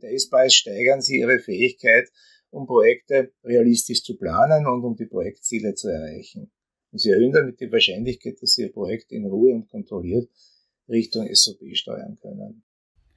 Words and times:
Mit 0.00 0.12
AcePice 0.12 0.54
steigern 0.54 1.00
Sie 1.00 1.18
Ihre 1.18 1.40
Fähigkeit, 1.40 2.08
um 2.50 2.66
Projekte 2.66 3.32
realistisch 3.42 4.04
zu 4.04 4.16
planen 4.16 4.66
und 4.66 4.84
um 4.84 4.94
die 4.94 5.06
Projektziele 5.06 5.74
zu 5.74 5.88
erreichen. 5.88 6.52
Und 6.92 7.00
Sie 7.00 7.10
erhöhen 7.10 7.32
damit 7.32 7.60
die 7.60 7.70
Wahrscheinlichkeit, 7.70 8.40
dass 8.40 8.54
Sie 8.54 8.62
Ihr 8.62 8.72
Projekt 8.72 9.10
in 9.10 9.26
Ruhe 9.26 9.52
und 9.52 9.68
kontrolliert 9.68 10.30
Richtung 10.88 11.28
SOP 11.34 11.58
steuern 11.72 12.16
können. 12.22 12.62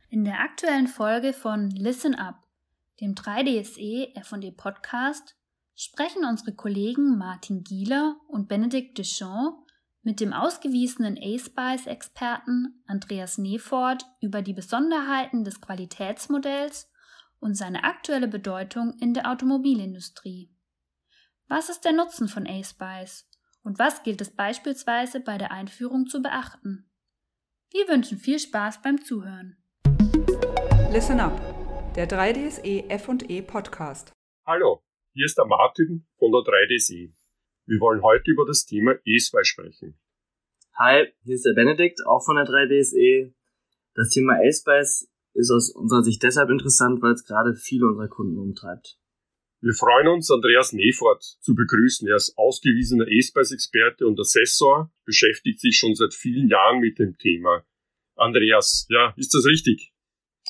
In 0.09 0.25
der 0.25 0.41
aktuellen 0.41 0.88
Folge 0.88 1.33
von 1.33 1.70
Listen 1.70 2.15
Up, 2.15 2.47
dem 3.00 3.13
3DSE 3.13 4.16
F&E 4.16 4.52
Podcast, 4.52 5.36
sprechen 5.75 6.25
unsere 6.25 6.54
Kollegen 6.54 7.18
Martin 7.18 7.63
Gieler 7.63 8.20
und 8.27 8.50
Benedikt 8.50 8.98
Deschamps 8.98 9.71
mit 10.04 10.20
dem 10.20 10.33
ausgewiesenen 10.33 11.18
A-Spice-Experten 11.21 12.83
Andreas 12.88 13.38
Nefort 13.38 14.04
über 14.20 14.41
die 14.41 14.54
Besonderheiten 14.54 15.43
des 15.43 15.61
Qualitätsmodells 15.61 16.91
und 17.39 17.55
seine 17.55 17.83
aktuelle 17.83 18.27
Bedeutung 18.27 18.97
in 19.00 19.14
der 19.14 19.29
Automobilindustrie. 19.29 20.51
Was 21.47 21.69
ist 21.69 21.82
der 21.82 21.93
Nutzen 21.93 22.28
von 22.28 22.47
A-Spice 22.47 23.29
und 23.64 23.78
was 23.78 24.04
gilt 24.04 24.21
es 24.21 24.36
beispielsweise 24.36 25.19
bei 25.19 25.37
der 25.37 25.51
Einführung 25.51 26.07
zu 26.07 26.21
beachten? 26.21 26.89
Wir 27.71 27.87
wünschen 27.87 28.18
viel 28.18 28.39
Spaß 28.39 28.81
beim 28.81 29.01
Zuhören. 29.04 29.57
Listen 30.92 31.20
up, 31.20 31.39
der 31.95 32.09
3DSE 32.09 32.89
F&E 32.89 33.42
Podcast. 33.44 34.11
Hallo, 34.45 34.83
hier 35.14 35.25
ist 35.25 35.38
der 35.38 35.45
Martin 35.45 36.08
von 36.17 36.31
der 36.31 36.42
3DSE. 36.42 37.14
Wir 37.66 37.80
wollen 37.80 38.02
heute 38.02 38.31
über 38.31 38.45
das 38.45 38.66
Thema 38.66 38.95
E-Spy 39.06 39.44
sprechen. 39.44 39.97
Hi, 40.78 41.06
hier 41.23 41.36
ist 41.36 41.45
der 41.45 41.53
Benedikt, 41.53 42.00
auch 42.06 42.23
von 42.25 42.36
der 42.36 42.45
3DSE. 42.45 43.34
Das 43.94 44.09
Thema 44.09 44.42
E-Spice 44.44 45.09
ist 45.34 45.52
aus 45.52 45.70
unserer 45.70 46.03
Sicht 46.03 46.23
deshalb 46.23 46.50
interessant, 46.50 47.02
weil 47.02 47.14
es 47.14 47.23
gerade 47.23 47.53
viele 47.53 47.88
unserer 47.88 48.08
Kunden 48.08 48.39
umtreibt. 48.39 48.97
Wir 49.61 49.73
freuen 49.73 50.08
uns, 50.08 50.31
Andreas 50.31 50.73
Nefort 50.73 51.23
zu 51.23 51.54
begrüßen. 51.54 52.08
Er 52.08 52.16
ist 52.16 52.36
ausgewiesener 52.36 53.08
E-Spice-Experte 53.08 54.08
und 54.08 54.20
Assessor, 54.20 54.92
beschäftigt 55.06 55.59
sich 55.59 55.78
schon 55.78 55.94
seit 55.94 56.16
vielen 56.16 56.48
Jahren 56.50 56.80
mit 56.80 56.98
dem 56.98 57.16
Thema. 57.17 57.64
Andreas, 58.16 58.88
ja, 58.89 59.14
ist 59.17 59.36
das 59.36 59.45
richtig? 59.45 59.91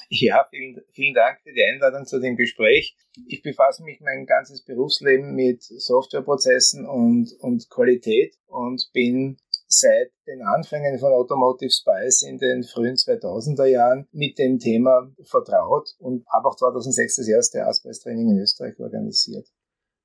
Ja, 0.09 0.45
vielen, 0.49 0.81
vielen 0.91 1.13
Dank 1.13 1.39
für 1.41 1.53
die 1.53 1.63
Einladung 1.63 2.05
zu 2.05 2.19
dem 2.19 2.35
Gespräch. 2.35 2.95
Ich 3.27 3.41
befasse 3.41 3.83
mich 3.83 3.99
mein 4.01 4.25
ganzes 4.25 4.63
Berufsleben 4.63 5.35
mit 5.35 5.63
Softwareprozessen 5.63 6.85
und, 6.85 7.33
und 7.39 7.69
Qualität 7.69 8.35
und 8.47 8.89
bin 8.93 9.37
seit 9.67 10.11
den 10.27 10.41
Anfängen 10.41 10.99
von 10.99 11.13
Automotive 11.13 11.71
Spice 11.71 12.23
in 12.23 12.37
den 12.37 12.63
frühen 12.63 12.95
2000er 12.95 13.65
Jahren 13.65 14.07
mit 14.11 14.37
dem 14.37 14.59
Thema 14.59 15.09
vertraut 15.23 15.95
und 15.99 16.25
habe 16.27 16.49
auch 16.49 16.55
2006 16.55 17.15
das 17.15 17.27
erste 17.27 17.65
A-Spice-Training 17.65 18.31
in 18.31 18.39
Österreich 18.39 18.77
organisiert. 18.79 19.47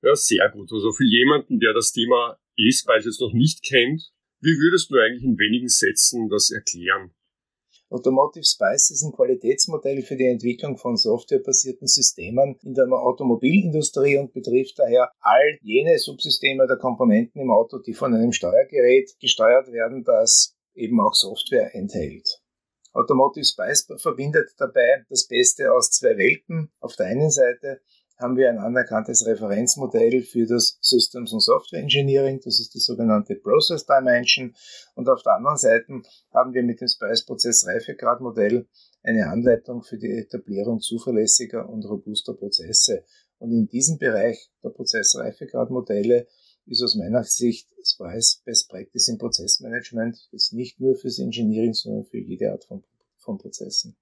Ja, 0.03 0.15
sehr 0.15 0.49
gut. 0.51 0.71
Also 0.73 0.93
für 0.93 1.05
jemanden, 1.05 1.59
der 1.59 1.75
das 1.75 1.91
Thema 1.91 2.39
E-Spice 2.57 3.07
jetzt 3.07 3.21
noch 3.21 3.33
nicht 3.33 3.65
kennt, 3.65 4.13
wie 4.41 4.57
würdest 4.59 4.91
du 4.91 4.97
eigentlich 4.99 5.25
in 5.25 5.39
wenigen 5.39 5.69
Sätzen 5.69 6.29
das 6.29 6.51
erklären? 6.53 7.13
Automotive 7.89 8.45
Spice 8.45 8.91
ist 8.91 9.05
ein 9.05 9.13
Qualitätsmodell 9.13 10.03
für 10.03 10.17
die 10.17 10.27
Entwicklung 10.27 10.77
von 10.77 10.97
softwarebasierten 10.97 11.87
Systemen 11.87 12.59
in 12.63 12.75
der 12.75 12.89
Automobilindustrie 12.89 14.19
und 14.19 14.33
betrifft 14.33 14.79
daher 14.79 15.13
all 15.21 15.59
jene 15.63 15.97
Subsysteme 15.99 16.67
der 16.67 16.79
Komponenten 16.79 17.41
im 17.41 17.51
Auto, 17.53 17.79
die 17.79 17.95
von 17.95 18.13
einem 18.13 18.33
Steuergerät 18.33 19.15
gesteuert 19.21 19.71
werden, 19.71 20.03
das 20.03 20.57
eben 20.75 21.01
auch 21.01 21.15
Software 21.15 21.75
enthält. 21.77 22.43
Automotive 22.93 23.45
Spice 23.45 23.87
verbindet 23.99 24.51
dabei 24.59 25.05
das 25.09 25.29
Beste 25.29 25.73
aus 25.73 25.91
zwei 25.91 26.17
Welten. 26.17 26.73
Auf 26.81 26.97
der 26.97 27.07
einen 27.07 27.31
Seite 27.31 27.81
haben 28.19 28.37
wir 28.37 28.49
ein 28.49 28.59
anerkanntes 28.59 29.27
Referenzmodell 29.27 30.23
für 30.23 30.47
das 30.47 30.79
Systems 30.81 31.33
und 31.33 31.41
Software 31.41 31.81
Engineering, 31.81 32.41
das 32.43 32.61
ist 32.61 32.75
die 32.75 32.79
sogenannte 32.79 33.37
Process 33.37 33.85
Dimension. 33.85 34.55
Und 34.95 35.09
auf 35.09 35.23
der 35.23 35.35
anderen 35.35 35.59
Seite 35.59 36.03
haben 36.33 36.55
wir 36.55 36.63
mit 36.63 36.81
dem 36.81 36.89
Spice-Prozess 36.89 37.67
Reifegradmodell 37.67 38.67
eine 39.03 39.29
Anleitung 39.29 39.83
für 39.83 39.99
die 39.99 40.11
Etablierung 40.11 40.81
zuverlässiger 40.81 41.69
und 41.69 41.85
robuster 41.85 42.35
Prozesse. 42.35 43.05
Und 43.39 43.53
in 43.53 43.69
diesem 43.69 43.99
Bereich 43.99 44.51
der 44.65 44.71
Prozessreifegradmodelle 44.71 46.27
ist 46.67 46.83
aus 46.83 46.97
meiner 46.97 47.23
Sicht 47.23 47.69
Spice 47.85 48.43
Best 48.45 48.69
Practice 48.69 49.09
im 49.09 49.19
Prozessmanagement 49.19 50.29
ist 50.33 50.53
nicht 50.53 50.81
nur 50.81 50.97
fürs 50.97 51.19
Engineering, 51.19 51.75
sondern 51.75 52.05
für 52.05 52.19
jede 52.19 52.51
Art 52.51 52.65
von, 52.65 52.83
von 53.19 53.39
Prozessen. 53.39 53.97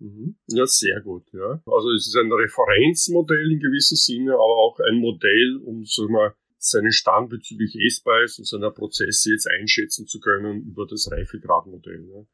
Mhm. 0.00 0.36
Ja, 0.46 0.66
sehr 0.66 1.00
gut, 1.00 1.24
ja. 1.32 1.62
Also 1.66 1.90
es 1.92 2.06
ist 2.06 2.16
ein 2.16 2.32
Referenzmodell 2.32 3.52
in 3.52 3.60
gewissem 3.60 3.96
Sinne, 3.96 4.34
aber 4.34 4.56
auch 4.56 4.78
ein 4.80 4.98
Modell, 4.98 5.60
um 5.64 5.84
so 5.84 6.08
mal 6.08 6.34
seinen 6.58 6.92
Stand 6.92 7.30
bezüglich 7.30 7.74
E-Spice 7.74 8.38
und 8.38 8.46
seiner 8.46 8.70
Prozesse 8.70 9.30
jetzt 9.30 9.48
einschätzen 9.48 10.06
zu 10.06 10.20
können 10.20 10.62
über 10.62 10.86
das 10.86 11.10
Reifegradmodell. 11.10 12.08
Ja. 12.12 12.26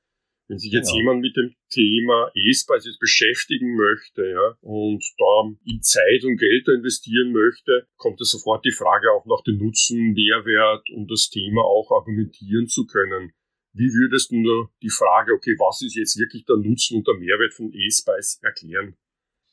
Wenn 0.47 0.59
sich 0.59 0.73
jetzt 0.73 0.89
genau. 0.89 0.99
jemand 0.99 1.21
mit 1.23 1.37
dem 1.37 1.55
Thema 1.71 2.31
E-Spice 2.35 2.85
jetzt 2.85 3.01
beschäftigen 3.01 3.77
möchte, 3.77 4.29
ja, 4.29 4.59
und 4.61 5.03
da 5.17 5.51
in 5.65 5.81
Zeit 5.81 6.23
und 6.25 6.37
Geld 6.37 6.69
investieren 6.69 7.33
möchte, 7.33 7.87
kommt 7.97 8.21
da 8.21 8.25
sofort 8.25 8.65
die 8.65 8.73
Frage 8.73 9.11
auch 9.13 9.25
nach 9.25 9.43
dem 9.45 9.57
Nutzen, 9.57 10.13
Mehrwert, 10.13 10.87
um 10.95 11.07
das 11.07 11.31
Thema 11.31 11.63
auch 11.63 11.91
argumentieren 11.91 12.67
zu 12.67 12.85
können. 12.85 13.33
Wie 13.77 13.91
würdest 13.91 14.31
du 14.31 14.37
nur 14.37 14.71
die 14.83 14.89
Frage, 14.89 15.33
okay, 15.33 15.57
was 15.59 15.83
ist 15.83 15.97
jetzt 15.97 16.17
wirklich 16.17 16.45
der 16.47 16.57
Nutzen 16.59 16.99
und 16.99 17.09
der 17.09 17.15
Mehrwert 17.15 17.55
von 17.55 17.73
eSpice 17.75 18.39
erklären? 18.41 18.97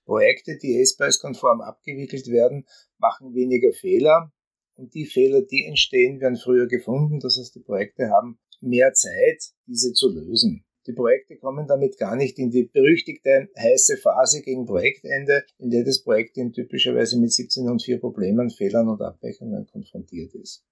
Projekte, 0.05 0.59
die 0.61 0.79
eSpice-konform 0.79 1.61
abgewickelt 1.61 2.27
werden, 2.27 2.67
machen 2.99 3.33
weniger 3.33 3.73
Fehler 3.73 4.31
und 4.75 4.93
die 4.93 5.07
Fehler, 5.07 5.41
die 5.41 5.65
entstehen, 5.65 6.21
werden 6.21 6.37
früher 6.37 6.67
gefunden. 6.67 7.19
Das 7.19 7.39
heißt, 7.39 7.55
die 7.55 7.63
Projekte 7.63 8.11
haben 8.11 8.37
mehr 8.59 8.93
Zeit, 8.93 9.41
diese 9.65 9.91
zu 9.93 10.13
lösen. 10.13 10.65
Die 10.85 10.93
Projekte 10.93 11.37
kommen 11.37 11.65
damit 11.65 11.97
gar 11.97 12.15
nicht 12.15 12.37
in 12.37 12.51
die 12.51 12.65
berüchtigte 12.71 13.49
heiße 13.57 13.97
Phase 13.97 14.43
gegen 14.43 14.67
Projektende, 14.67 15.43
in 15.57 15.71
der 15.71 15.83
das 15.83 16.03
Projekt 16.03 16.35
typischerweise 16.35 17.19
mit 17.19 17.31
17 17.31 17.67
und 17.67 17.81
4 17.81 17.99
Problemen, 17.99 18.51
Fehlern 18.51 18.87
und 18.87 19.01
Abweichungen 19.01 19.65
konfrontiert 19.65 20.35
ist. 20.35 20.63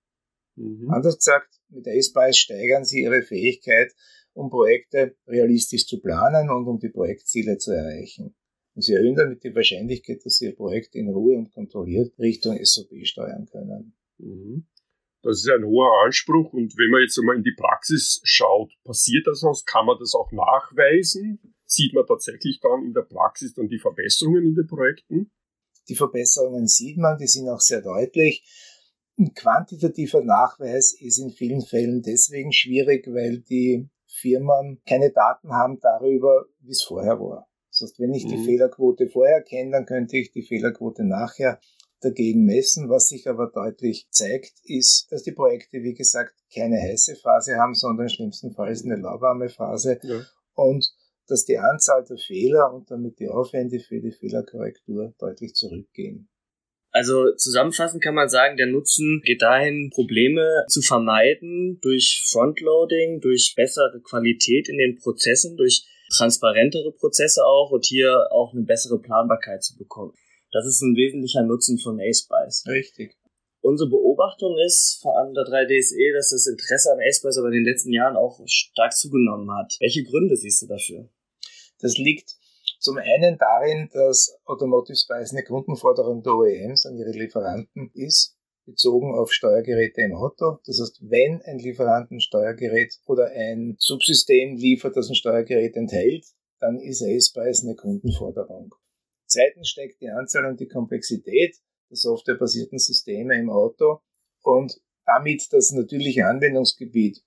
Mhm. 0.60 0.92
Anders 0.92 1.18
gesagt, 1.18 1.60
mit 1.70 1.88
AcePice 1.88 2.38
steigern 2.38 2.84
Sie 2.84 3.04
Ihre 3.04 3.22
Fähigkeit, 3.22 3.94
um 4.34 4.50
Projekte 4.50 5.16
realistisch 5.28 5.88
zu 5.88 6.02
planen 6.02 6.50
und 6.50 6.68
um 6.68 6.80
die 6.80 6.90
Projektziele 6.90 7.58
zu 7.58 7.72
erreichen. 7.72 8.36
Und 8.76 8.84
Sie 8.84 8.94
erhöhen 8.94 9.16
damit 9.16 9.44
die 9.44 9.56
Wahrscheinlichkeit, 9.56 10.26
dass 10.26 10.38
Sie 10.38 10.48
Ihr 10.48 10.56
Projekt 10.56 10.96
in 10.96 11.10
Ruhe 11.10 11.38
und 11.38 11.52
kontrolliert 11.52 12.18
Richtung 12.20 12.58
SOP 12.64 12.90
steuern 13.04 13.48
können. 13.52 13.96
Mhm. 14.18 14.68
Das 15.22 15.40
ist 15.40 15.50
ein 15.50 15.66
hoher 15.66 16.06
Anspruch 16.06 16.54
und 16.54 16.78
wenn 16.78 16.92
man 16.92 17.02
jetzt 17.02 17.20
einmal 17.20 17.36
in 17.36 17.44
die 17.44 17.56
Praxis 17.56 18.22
schaut, 18.24 18.72
passiert 18.86 19.28
das 19.28 19.44
auch? 19.44 19.66
Kann 19.66 19.86
man 19.86 19.98
das 20.00 20.14
auch 20.14 20.32
nachweisen? 20.32 21.40
Sieht 21.66 21.94
man 21.94 22.06
tatsächlich 22.06 22.60
dann 22.62 22.86
in 22.86 22.94
der 22.94 23.02
Praxis 23.02 23.54
dann 23.54 23.68
die 23.68 23.80
Verbesserungen 23.80 24.46
in 24.46 24.56
den 24.56 24.68
Projekten? 24.68 25.32
Die 25.90 25.96
Verbesserungen 25.96 26.68
sieht 26.68 26.98
man, 26.98 27.18
die 27.18 27.28
sind 27.28 27.50
auch 27.50 27.60
sehr 27.60 27.82
deutlich. 27.82 28.44
Ein 29.20 29.34
quantitativer 29.34 30.24
Nachweis 30.24 30.94
ist 30.94 31.20
in 31.20 31.32
vielen 31.32 31.62
Fällen 31.62 32.02
deswegen 32.02 32.54
schwierig, 32.54 33.06
weil 33.08 33.40
die 33.42 33.90
Firmen 34.08 34.82
keine 34.88 35.12
Daten 35.12 35.52
haben 35.52 35.78
darüber, 35.82 36.46
wie 36.62 36.72
es 36.72 36.84
vorher 36.84 37.20
war. 37.20 37.50
Das 37.70 37.82
heißt, 37.82 38.00
wenn 38.00 38.14
ich 38.14 38.26
die 38.26 38.38
mhm. 38.38 38.46
Fehlerquote 38.46 39.10
vorher 39.10 39.42
kenne, 39.42 39.72
dann 39.72 39.86
könnte 39.86 40.16
ich 40.16 40.32
die 40.32 40.44
Fehlerquote 40.44 41.04
nachher 41.04 41.60
dagegen 42.00 42.46
messen. 42.46 42.90
Was 42.90 43.10
sich 43.10 43.28
aber 43.28 43.52
deutlich 43.54 44.08
zeigt, 44.10 44.54
ist, 44.64 45.12
dass 45.12 45.24
die 45.24 45.34
Projekte, 45.34 45.84
wie 45.84 45.96
gesagt, 45.96 46.34
keine 46.54 46.82
heiße 46.82 47.18
Phase 47.18 47.58
haben, 47.58 47.76
sondern 47.76 48.08
schlimmstenfalls 48.08 48.86
eine 48.86 48.96
lauwarme 48.96 49.50
Phase. 49.50 50.00
Ja. 50.02 50.22
Und 50.54 50.90
dass 51.28 51.44
die 51.44 51.60
Anzahl 51.60 52.06
der 52.06 52.18
Fehler 52.18 52.74
und 52.74 52.90
damit 52.90 53.20
die 53.20 53.28
Aufwände 53.28 53.82
für 53.82 54.00
die 54.00 54.14
Fehlerkorrektur 54.14 55.14
deutlich 55.20 55.56
zurückgehen. 55.56 56.30
Also 56.92 57.34
zusammenfassend 57.36 58.04
kann 58.04 58.16
man 58.16 58.30
sagen, 58.30 58.58
der 58.58 58.66
Nutzen 58.66 59.22
geht 59.24 59.42
dahin, 59.42 59.92
Probleme 59.94 60.66
zu 60.68 60.82
vermeiden 60.82 61.80
durch 61.82 62.26
Frontloading, 62.32 63.22
durch 63.22 63.54
bessere 63.56 64.02
Qualität 64.02 64.68
in 64.70 64.78
den 64.78 64.98
Prozessen, 64.98 65.56
durch 65.56 65.86
transparentere 66.18 66.92
Prozesse 66.92 67.46
auch 67.46 67.72
und 67.72 67.86
hier 67.86 68.32
auch 68.32 68.54
eine 68.54 68.64
bessere 68.64 69.00
Planbarkeit 69.00 69.64
zu 69.64 69.78
bekommen. 69.78 70.14
Das 70.52 70.66
ist 70.66 70.82
ein 70.82 70.96
wesentlicher 70.96 71.44
Nutzen 71.44 71.78
von 71.78 72.00
ASPICE. 72.02 72.64
Richtig. 72.68 73.16
Unsere 73.62 73.90
Beobachtung 73.90 74.58
ist 74.66 75.00
vor 75.02 75.20
allem 75.20 75.34
der 75.36 75.44
3DSE, 75.44 76.16
dass 76.16 76.32
das 76.32 76.48
Interesse 76.48 76.92
an 76.92 77.00
ASPICE 77.08 77.38
aber 77.38 77.50
in 77.50 77.64
den 77.64 77.66
letzten 77.66 77.94
Jahren 77.94 78.16
auch 78.16 78.40
stark 78.48 78.94
zugenommen 78.94 79.52
hat. 79.56 79.76
Welche 79.80 80.04
Gründe 80.04 80.36
siehst 80.36 80.64
du 80.64 80.68
dafür? 80.68 81.10
Das 81.82 81.98
liegt 81.98 82.39
zum 82.80 82.98
einen 82.98 83.38
darin, 83.38 83.90
dass 83.94 84.40
Automotive 84.46 84.96
Spice 84.96 85.32
eine 85.32 85.44
Kundenforderung 85.44 86.24
der 86.24 86.34
OEMs 86.34 86.86
an 86.86 86.98
ihre 86.98 87.12
Lieferanten 87.12 87.92
ist, 87.94 88.38
bezogen 88.66 89.14
auf 89.14 89.34
Steuergeräte 89.34 90.02
im 90.02 90.16
Auto. 90.16 90.60
Das 90.66 90.80
heißt, 90.80 91.00
wenn 91.10 91.42
ein 91.42 91.60
Lieferant 91.60 92.12
ein 92.12 92.22
Steuergerät 92.22 92.96
oder 93.06 93.32
ein 93.32 93.76
Subsystem 93.80 94.56
liefert, 94.56 94.96
das 94.96 95.10
ein 95.10 95.16
Steuergerät 95.16 95.76
enthält, 95.76 96.26
dann 96.60 96.80
ist 96.80 97.04
A-Spice 97.04 97.64
eine 97.64 97.76
Kundenforderung. 97.76 98.74
Zweitens 99.26 99.70
steigt 99.70 100.02
die 100.02 100.10
Anzahl 100.10 100.46
und 100.46 100.60
die 100.60 100.68
Komplexität 100.68 101.56
der 101.90 101.98
softwarebasierten 101.98 102.80
Systeme 102.80 103.38
im 103.38 103.50
Auto 103.50 104.00
und 104.42 104.82
damit 105.06 105.52
das 105.52 105.72
natürliche 105.72 106.26
Anwendungsgebiet 106.26 107.24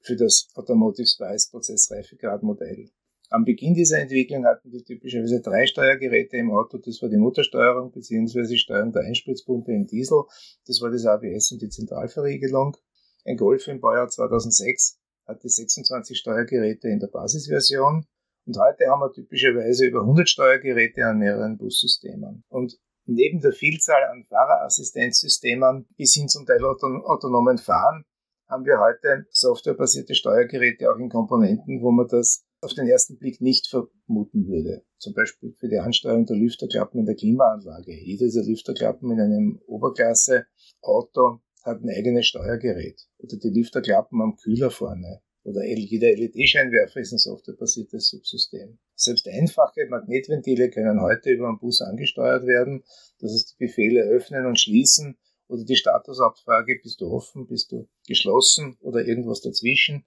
für 0.00 0.16
das 0.16 0.48
Automotive 0.54 1.06
Spice 1.06 1.50
Prozessreifegradmodell. 1.50 2.90
Am 3.32 3.46
Beginn 3.46 3.72
dieser 3.72 3.98
Entwicklung 3.98 4.44
hatten 4.44 4.70
wir 4.70 4.84
typischerweise 4.84 5.40
drei 5.40 5.64
Steuergeräte 5.64 6.36
im 6.36 6.50
Auto. 6.50 6.76
Das 6.76 7.00
war 7.00 7.08
die 7.08 7.16
Motorsteuerung 7.16 7.90
bzw. 7.90 8.58
Steuerung 8.58 8.92
der 8.92 9.04
Einspritzpumpe 9.04 9.72
im 9.72 9.86
Diesel. 9.86 10.24
Das 10.66 10.82
war 10.82 10.90
das 10.90 11.06
ABS 11.06 11.50
und 11.50 11.62
die 11.62 11.70
Zentralverriegelung. 11.70 12.76
Ein 13.24 13.38
Golf 13.38 13.68
im 13.68 13.80
Baujahr 13.80 14.08
2006 14.10 14.98
hatte 15.26 15.48
26 15.48 16.18
Steuergeräte 16.18 16.88
in 16.88 17.00
der 17.00 17.06
Basisversion. 17.06 18.04
Und 18.44 18.58
heute 18.58 18.90
haben 18.90 19.00
wir 19.00 19.10
typischerweise 19.14 19.86
über 19.86 20.00
100 20.00 20.28
Steuergeräte 20.28 21.06
an 21.06 21.16
mehreren 21.16 21.56
Bussystemen. 21.56 22.44
Und 22.50 22.78
neben 23.06 23.40
der 23.40 23.52
Vielzahl 23.52 24.10
an 24.10 24.24
Fahrerassistenzsystemen 24.24 25.86
bis 25.96 26.12
hin 26.12 26.28
zum 26.28 26.44
Teil 26.44 26.62
autonomen 26.66 27.56
Fahren 27.56 28.04
haben 28.46 28.66
wir 28.66 28.78
heute 28.78 29.24
softwarebasierte 29.30 30.14
Steuergeräte 30.14 30.92
auch 30.92 30.98
in 30.98 31.08
Komponenten, 31.08 31.80
wo 31.80 31.92
man 31.92 32.08
das 32.08 32.44
auf 32.62 32.74
den 32.74 32.88
ersten 32.88 33.18
Blick 33.18 33.40
nicht 33.40 33.66
vermuten 33.66 34.46
würde. 34.46 34.84
Zum 34.98 35.14
Beispiel 35.14 35.52
für 35.58 35.68
die 35.68 35.78
Ansteuerung 35.78 36.26
der 36.26 36.36
Lüfterklappen 36.36 37.00
in 37.00 37.06
der 37.06 37.16
Klimaanlage. 37.16 37.92
Jede 37.92 38.24
dieser 38.24 38.44
Lüfterklappen 38.44 39.10
in 39.10 39.20
einem 39.20 39.60
Oberklasse-Auto 39.66 41.40
hat 41.64 41.82
ein 41.82 41.90
eigenes 41.90 42.26
Steuergerät. 42.26 43.02
Oder 43.18 43.36
die 43.36 43.50
Lüfterklappen 43.50 44.20
am 44.22 44.36
Kühler 44.36 44.70
vorne. 44.70 45.22
Oder 45.44 45.64
jeder 45.64 46.08
LED-Scheinwerfer 46.08 47.00
ist 47.00 47.12
ein 47.12 47.18
softwarebasiertes 47.18 48.10
Subsystem. 48.10 48.78
Selbst 48.94 49.26
einfache 49.26 49.86
Magnetventile 49.88 50.70
können 50.70 51.00
heute 51.00 51.30
über 51.30 51.48
einen 51.48 51.58
Bus 51.58 51.82
angesteuert 51.82 52.46
werden. 52.46 52.84
Das 53.18 53.32
heißt, 53.32 53.56
die 53.58 53.66
Befehle 53.66 54.02
öffnen 54.02 54.46
und 54.46 54.60
schließen 54.60 55.18
oder 55.48 55.64
die 55.64 55.74
Statusabfrage, 55.74 56.78
bist 56.80 57.00
du 57.00 57.08
offen, 57.08 57.48
bist 57.48 57.72
du 57.72 57.88
geschlossen 58.06 58.76
oder 58.80 59.04
irgendwas 59.04 59.40
dazwischen, 59.40 60.04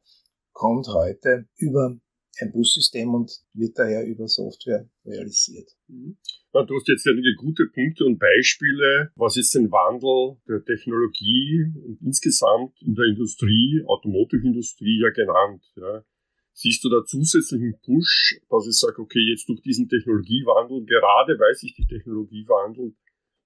kommt 0.54 0.88
heute 0.88 1.50
über 1.58 2.00
ein 2.42 2.52
Bussystem 2.52 3.14
und 3.14 3.32
wird 3.54 3.78
daher 3.78 4.06
über 4.06 4.28
Software 4.28 4.90
realisiert. 5.06 5.70
Mhm. 5.88 6.18
Ja, 6.54 6.64
du 6.64 6.76
hast 6.76 6.88
jetzt 6.88 7.08
einige 7.08 7.36
gute 7.36 7.68
Punkte 7.74 8.06
und 8.06 8.18
Beispiele, 8.18 9.12
was 9.16 9.36
jetzt 9.36 9.56
den 9.56 9.72
Wandel 9.72 10.38
der 10.48 10.64
Technologie 10.64 11.66
und 11.76 12.02
insgesamt 12.02 12.82
in 12.82 12.96
der 12.96 13.06
Industrie, 13.06 13.84
Automotive-Industrie 13.86 15.02
ja 15.02 15.10
genannt. 15.10 15.64
Ja. 15.76 16.04
Siehst 16.54 16.84
du 16.86 16.90
da 16.90 17.04
zusätzlichen 17.04 17.76
Push, 17.84 18.40
dass 18.50 18.68
ich 18.68 18.80
sage, 18.80 19.02
okay, 19.02 19.20
jetzt 19.30 19.50
durch 19.50 19.62
diesen 19.62 19.90
Technologiewandel, 19.90 20.86
gerade 20.86 21.38
weil 21.38 21.54
sich 21.56 21.76
die 21.76 21.86
Technologie 21.86 22.48
wandelt, 22.48 22.96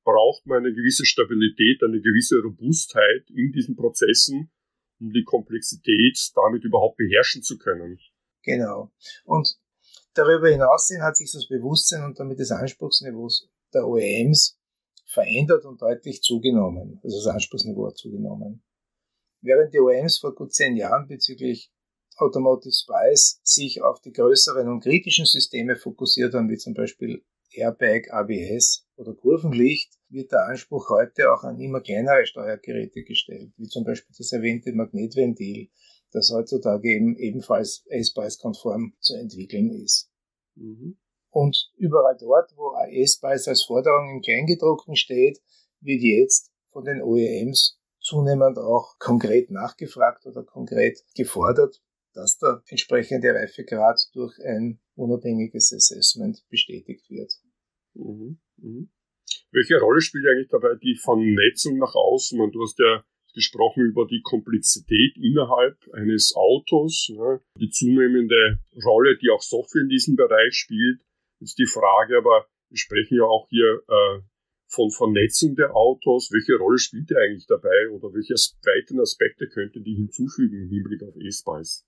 braucht 0.04 0.46
man 0.46 0.60
eine 0.60 0.74
gewisse 0.74 1.06
Stabilität, 1.06 1.82
eine 1.84 2.02
gewisse 2.02 2.40
Robustheit 2.42 3.30
in 3.30 3.52
diesen 3.52 3.76
Prozessen, 3.76 4.52
um 5.00 5.12
die 5.12 5.24
Komplexität 5.24 6.20
damit 6.36 6.64
überhaupt 6.64 6.98
beherrschen 6.98 7.42
zu 7.42 7.58
können. 7.58 7.98
Genau. 8.44 8.92
Und 9.26 9.60
darüber 10.14 10.50
hinaus 10.50 10.90
hat 11.02 11.18
sich 11.18 11.32
das 11.32 11.48
Bewusstsein 11.48 12.04
und 12.04 12.20
damit 12.20 12.40
das 12.40 12.52
Anspruchsniveau 12.52 13.30
der 13.74 13.88
OEMs 13.88 14.58
verändert 15.06 15.66
und 15.66 15.82
deutlich 15.82 16.22
zugenommen. 16.22 17.00
Also 17.04 17.18
das 17.18 17.34
Anspruchsniveau 17.34 17.88
hat 17.88 17.98
zugenommen. 17.98 18.64
Während 19.42 19.74
die 19.74 19.80
OEMs 19.80 20.20
vor 20.20 20.36
gut 20.36 20.54
zehn 20.54 20.76
Jahren 20.76 21.08
bezüglich 21.08 21.72
Automotive 22.18 22.74
Spice 22.74 23.40
sich 23.44 23.82
auf 23.82 24.02
die 24.02 24.12
größeren 24.12 24.68
und 24.68 24.82
kritischen 24.82 25.26
Systeme 25.26 25.78
fokussiert 25.78 26.34
haben, 26.34 26.50
wie 26.50 26.58
zum 26.58 26.74
Beispiel 26.74 27.24
Airbag, 27.52 28.12
ABS 28.12 28.86
oder 28.98 29.14
Kurvenlicht, 29.14 29.94
wird 30.10 30.32
der 30.32 30.46
Anspruch 30.46 30.90
heute 30.90 31.32
auch 31.32 31.44
an 31.44 31.60
immer 31.60 31.82
kleinere 31.82 32.26
Steuergeräte 32.26 33.04
gestellt, 33.04 33.54
wie 33.58 33.68
zum 33.68 33.86
Beispiel 33.86 34.14
das 34.18 34.32
erwähnte 34.34 34.74
Magnetventil 34.74 35.70
das 36.12 36.32
heutzutage 36.32 36.90
eben 36.90 37.16
ebenfalls 37.18 37.86
A-Spice-konform 37.92 38.94
zu 39.00 39.16
entwickeln 39.16 39.72
ist. 39.72 40.10
Mhm. 40.56 40.98
Und 41.32 41.72
überall 41.78 42.18
dort, 42.20 42.52
wo 42.58 42.74
A-Spice 42.76 43.48
als 43.48 43.64
Forderung 43.64 44.16
im 44.16 44.22
Kleingedruckten 44.22 44.96
steht, 44.96 45.40
wird 45.82 46.02
jetzt 46.02 46.52
von 46.72 46.84
den 46.84 47.02
OEMs 47.02 47.80
zunehmend 48.00 48.58
auch 48.58 48.98
konkret 48.98 49.52
nachgefragt 49.52 50.26
oder 50.26 50.44
konkret 50.44 51.04
gefordert, 51.16 51.82
dass 52.14 52.38
der 52.38 52.64
entsprechende 52.68 53.34
Reifegrad 53.34 54.10
durch 54.14 54.40
ein 54.44 54.80
unabhängiges 54.96 55.72
Assessment 55.74 56.44
bestätigt 56.50 57.10
wird. 57.10 57.34
Mhm. 57.94 58.40
Mhm. 58.58 58.90
Welche 59.52 59.80
Rolle 59.80 60.02
spielt 60.02 60.26
eigentlich 60.28 60.50
dabei 60.50 60.76
die 60.82 60.96
Vernetzung 60.96 61.78
nach 61.78 61.94
außen? 61.94 62.40
Und 62.40 62.54
du 62.54 62.64
hast 62.64 62.80
ja 62.80 63.04
gesprochen 63.34 63.84
über 63.84 64.06
die 64.06 64.22
Komplexität 64.22 65.18
innerhalb 65.18 65.78
eines 65.94 66.34
Autos, 66.36 67.12
ne, 67.14 67.42
die 67.60 67.70
zunehmende 67.70 68.60
Rolle, 68.84 69.18
die 69.18 69.30
auch 69.30 69.42
Software 69.42 69.84
in 69.84 69.90
diesem 69.90 70.16
Bereich 70.16 70.56
spielt. 70.56 71.02
Ist 71.40 71.58
die 71.58 71.68
Frage, 71.68 72.18
aber 72.18 72.48
wir 72.70 72.78
sprechen 72.78 73.18
ja 73.18 73.24
auch 73.24 73.48
hier 73.50 73.82
äh, 73.88 74.22
von 74.68 74.92
Vernetzung 74.92 75.56
der 75.56 75.76
Autos. 75.76 76.30
Welche 76.32 76.58
Rolle 76.58 76.78
spielt 76.78 77.10
die 77.10 77.16
eigentlich 77.16 77.48
dabei 77.48 77.90
oder 77.92 78.14
welche 78.14 78.34
weiteren 78.34 79.02
Aspekte 79.02 79.48
könnte 79.48 79.82
die 79.82 79.96
hinzufügen 79.96 80.64
im 80.64 80.70
Hinblick 80.70 81.04
auf 81.04 81.16
E-Spice? 81.16 81.86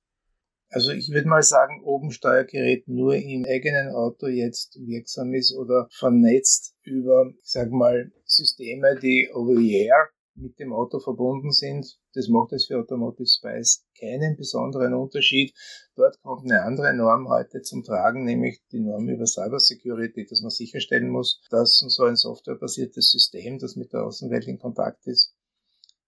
Also 0.74 0.94
ich 0.94 1.12
würde 1.12 1.28
mal 1.28 1.44
sagen, 1.44 1.82
ob 1.84 2.02
ein 2.02 2.12
Steuergerät 2.12 2.88
nur 2.88 3.16
im 3.16 3.46
eigenen 3.46 3.90
Auto 3.94 4.28
jetzt 4.28 4.80
wirksam 4.80 5.34
ist 5.34 5.54
oder 5.54 5.90
vernetzt 5.92 6.76
über, 6.84 7.34
ich 7.44 7.52
sag 7.52 7.72
mal, 7.72 8.10
Systeme, 8.24 8.98
die 9.02 9.30
over 9.34 9.56
the 9.56 9.74
air 9.74 10.10
mit 10.36 10.60
dem 10.60 10.74
Auto 10.74 11.00
verbunden 11.00 11.52
sind. 11.52 12.00
Das 12.14 12.28
macht 12.28 12.54
es 12.54 12.66
für 12.66 12.80
Automotive 12.80 13.28
Spice 13.28 13.86
keinen 14.00 14.38
besonderen 14.38 14.94
Unterschied. 14.94 15.54
Dort 15.96 16.22
kommt 16.22 16.50
eine 16.50 16.64
andere 16.64 16.94
Norm 16.94 17.30
heute 17.30 17.62
zum 17.62 17.84
Tragen, 17.84 18.24
nämlich 18.26 18.62
die 18.72 18.80
Norm 18.80 19.08
über 19.10 19.26
Cybersecurity, 19.26 20.26
dass 20.26 20.42
man 20.42 20.52
sicherstellen 20.52 21.10
muss, 21.10 21.42
dass 21.50 21.78
so 21.80 22.04
ein 22.04 22.16
softwarebasiertes 22.16 23.12
System, 23.12 23.60
das 23.60 23.76
mit 23.76 23.94
der 23.94 24.06
Außenwelt 24.06 24.48
in 24.48 24.60
Kontakt 24.60 25.06
ist, 25.08 25.34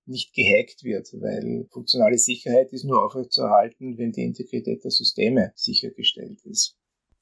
nicht 0.05 0.33
gehackt 0.33 0.83
wird, 0.83 1.07
weil 1.13 1.67
funktionale 1.71 2.17
Sicherheit 2.17 2.73
ist 2.73 2.83
nur 2.83 3.05
aufrechtzuerhalten, 3.05 3.97
wenn 3.97 4.11
die 4.11 4.25
Integrität 4.25 4.83
der 4.83 4.91
Systeme 4.91 5.53
sichergestellt 5.55 6.43
ist. 6.45 6.75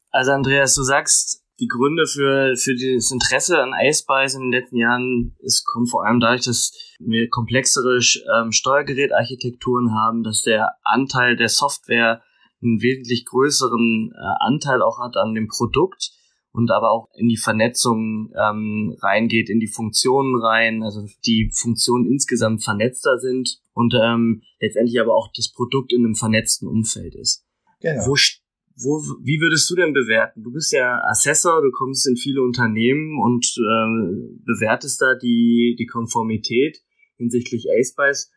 Also 0.10 0.32
Andreas, 0.32 0.76
du 0.76 0.84
sagst, 0.84 1.41
die 1.60 1.68
Gründe 1.68 2.08
für, 2.08 2.56
für 2.56 2.76
das 2.76 3.12
Interesse 3.12 3.62
an 3.62 3.74
iSpice 3.80 4.36
in 4.36 4.42
den 4.42 4.52
letzten 4.52 4.78
Jahren 4.78 5.36
ist, 5.40 5.66
kommt 5.66 5.90
vor 5.90 6.06
allem 6.06 6.20
dadurch, 6.20 6.46
dass 6.46 6.74
wir 7.00 7.30
komplexere 7.30 8.00
ähm, 8.36 8.52
Steuergerätarchitekturen 8.52 9.94
haben, 9.94 10.24
dass 10.24 10.42
der 10.42 10.72
Anteil 10.84 11.36
der 11.36 11.50
Software 11.50 12.22
einen 12.64 12.82
wesentlich 12.82 13.26
größeren 13.26 14.12
äh, 14.14 14.46
Anteil 14.46 14.82
auch 14.82 15.00
hat 15.00 15.18
an 15.18 15.34
dem 15.34 15.48
Produkt 15.48 16.12
und 16.52 16.72
aber 16.72 16.92
auch 16.92 17.10
in 17.16 17.28
die 17.28 17.38
Vernetzung 17.38 18.32
ähm, 18.36 18.96
reingeht, 19.02 19.50
in 19.50 19.60
die 19.60 19.68
Funktionen 19.68 20.36
rein, 20.42 20.84
also 20.84 21.06
die 21.26 21.52
Funktionen 21.54 22.06
insgesamt 22.06 22.64
vernetzter 22.64 23.20
sind 23.20 23.60
und 23.74 23.94
ähm, 23.94 24.42
letztendlich 24.60 25.00
aber 25.00 25.14
auch 25.14 25.30
das 25.36 25.52
Produkt 25.52 25.94
in 25.94 26.06
einem 26.06 26.16
vernetzten 26.16 26.68
Umfeld 26.68 27.16
ist. 27.16 27.46
Genau. 27.80 28.06
Wo, 28.06 28.16
wo, 28.84 29.02
wie 29.24 29.40
würdest 29.40 29.70
du 29.70 29.76
denn 29.76 29.94
bewerten? 29.94 30.44
Du 30.44 30.52
bist 30.52 30.72
ja 30.72 31.00
Assessor, 31.10 31.62
du 31.62 31.72
kommst 31.72 32.08
in 32.08 32.16
viele 32.16 32.42
Unternehmen 32.42 33.20
und 33.22 33.46
äh, 33.58 34.42
bewertest 34.46 35.02
da 35.02 35.16
die, 35.16 35.76
die 35.78 35.86
Konformität 35.86 36.82
hinsichtlich 37.18 37.68
A-Spice. 37.70 38.32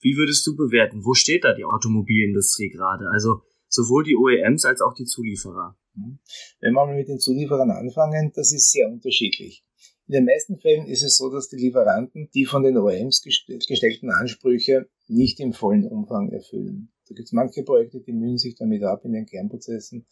Wie 0.00 0.16
würdest 0.16 0.46
du 0.46 0.56
bewerten? 0.56 1.04
Wo 1.04 1.14
steht 1.14 1.44
da 1.44 1.54
die 1.54 1.64
Automobilindustrie 1.64 2.70
gerade? 2.70 3.08
Also 3.10 3.42
sowohl 3.68 4.04
die 4.04 4.16
OEMs 4.16 4.64
als 4.64 4.80
auch 4.80 4.94
die 4.94 5.04
Zulieferer. 5.04 5.76
Mhm. 5.94 6.18
Wenn 6.60 6.72
wir 6.72 6.86
mal 6.86 6.96
mit 6.96 7.08
den 7.08 7.18
Zulieferern 7.18 7.70
anfangen, 7.70 8.32
das 8.34 8.52
ist 8.52 8.70
sehr 8.70 8.88
unterschiedlich. 8.88 9.64
In 10.06 10.12
den 10.12 10.24
meisten 10.26 10.58
Fällen 10.58 10.86
ist 10.86 11.02
es 11.02 11.16
so, 11.16 11.30
dass 11.30 11.48
die 11.48 11.56
Lieferanten 11.56 12.28
die 12.34 12.44
von 12.44 12.62
den 12.62 12.76
OEMs 12.76 13.22
gestellten 13.22 14.10
Ansprüche 14.10 14.88
nicht 15.08 15.40
im 15.40 15.52
vollen 15.52 15.86
Umfang 15.86 16.28
erfüllen. 16.30 16.93
Da 17.08 17.14
gibt 17.14 17.28
es 17.28 17.32
manche 17.32 17.62
Projekte, 17.62 18.00
die 18.00 18.12
mühen 18.12 18.38
sich 18.38 18.54
damit 18.54 18.82
ab, 18.82 19.04
in 19.04 19.12
den 19.12 19.26
Kernprozessen 19.26 20.06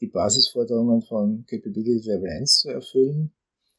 die 0.00 0.06
Basisforderungen 0.06 1.02
von 1.02 1.44
Capability 1.46 2.08
Level 2.08 2.28
1 2.28 2.58
zu 2.58 2.70
erfüllen. 2.70 3.32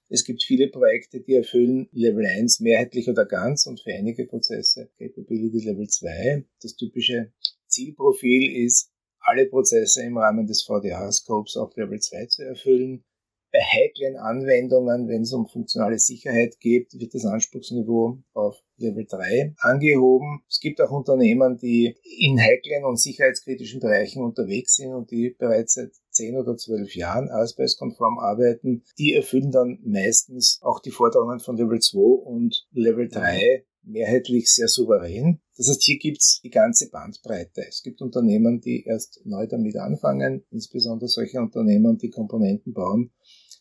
Es 0.10 0.24
gibt 0.24 0.42
viele 0.44 0.70
Projekte, 0.70 1.20
die 1.20 1.34
erfüllen 1.34 1.90
Level 1.92 2.26
1 2.26 2.62
mehrheitlich 2.62 3.10
oder 3.10 3.26
ganz 3.26 3.68
und 3.68 3.82
für 3.82 3.94
einige 3.94 4.26
Prozesse 4.26 4.90
Capability 4.98 5.66
Level 5.66 5.88
2. 5.88 6.46
Das 6.62 6.76
typische 6.76 7.32
Zielprofil 7.68 8.66
ist, 8.66 8.92
alle 9.20 9.46
Prozesse 9.48 10.04
im 10.04 10.18
Rahmen 10.18 10.48
des 10.48 10.64
VDA-Scopes 10.64 11.58
auf 11.58 11.76
Level 11.76 12.00
2 12.00 12.26
zu 12.28 12.44
erfüllen. 12.44 13.04
Bei 13.52 13.60
heiklen 13.60 14.18
Anwendungen, 14.18 15.08
wenn 15.08 15.22
es 15.22 15.34
um 15.34 15.48
funktionale 15.48 16.00
Sicherheit 16.00 16.60
geht, 16.60 16.94
wird 16.94 17.14
das 17.14 17.26
Anspruchsniveau 17.26 18.20
auf 18.34 18.62
Level 18.78 19.06
3 19.06 19.56
angehoben. 19.60 20.44
Es 20.50 20.60
gibt 20.60 20.82
auch 20.82 20.92
Unternehmen, 20.92 21.58
die 21.58 21.96
in 22.04 22.40
heiklen 22.40 22.84
und 22.84 23.00
sicherheitskritischen 23.00 23.80
Bereichen 23.80 24.24
unterwegs 24.24 24.76
sind 24.76 24.94
und 24.94 25.12
die 25.12 25.36
bereits 25.40 25.74
seit 25.74 25.92
zehn 26.12 26.36
oder 26.36 26.58
zwölf 26.58 26.94
Jahren 26.96 27.30
ASPICE-konform 27.30 28.20
arbeiten, 28.20 28.84
die 28.98 29.14
erfüllen 29.14 29.52
dann 29.52 29.80
meistens 29.84 30.60
auch 30.62 30.80
die 30.80 30.92
Forderungen 30.92 31.40
von 31.40 31.58
Level 31.58 31.80
2 31.80 32.00
und 32.00 32.68
Level 32.72 33.08
3 33.08 33.66
mehrheitlich 33.84 34.54
sehr 34.54 34.68
souverän. 34.68 35.40
Das 35.56 35.70
heißt, 35.70 35.84
hier 35.84 35.98
gibt's 35.98 36.42
die 36.44 36.50
ganze 36.50 36.90
Bandbreite. 36.90 37.66
Es 37.68 37.82
gibt 37.82 38.02
Unternehmen, 38.02 38.60
die 38.60 38.84
erst 38.86 39.22
neu 39.26 39.48
damit 39.48 39.78
anfangen, 39.78 40.44
insbesondere 40.52 41.08
solche 41.08 41.40
Unternehmen, 41.40 41.98
die 41.98 42.10
Komponenten 42.10 42.74
bauen, 42.74 43.12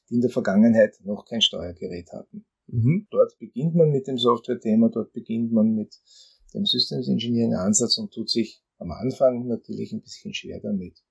die 0.09 0.17
in 0.17 0.21
der 0.21 0.31
Vergangenheit 0.31 0.97
noch 1.05 1.25
kein 1.25 1.41
Steuergerät 1.41 2.13
hatten. 2.13 2.47
Mhm. 2.69 3.07
Dort 3.11 3.39
beginnt 3.39 3.75
man 3.75 3.91
mit 3.91 4.07
dem 4.07 4.19
Software-Thema, 4.19 4.91
dort 4.91 5.13
beginnt 5.13 5.53
man 5.53 5.75
mit 5.75 5.95
dem 6.55 6.65
Systems 6.65 7.09
Engineering 7.09 7.55
Ansatz 7.55 7.99
und 7.99 8.13
tut 8.13 8.31
sich 8.31 8.63
am 8.79 8.91
Anfang 8.91 9.47
natürlich 9.47 9.93
ein 9.93 10.03
bisschen 10.03 10.35
schwer 10.35 10.61
damit. 10.61 11.03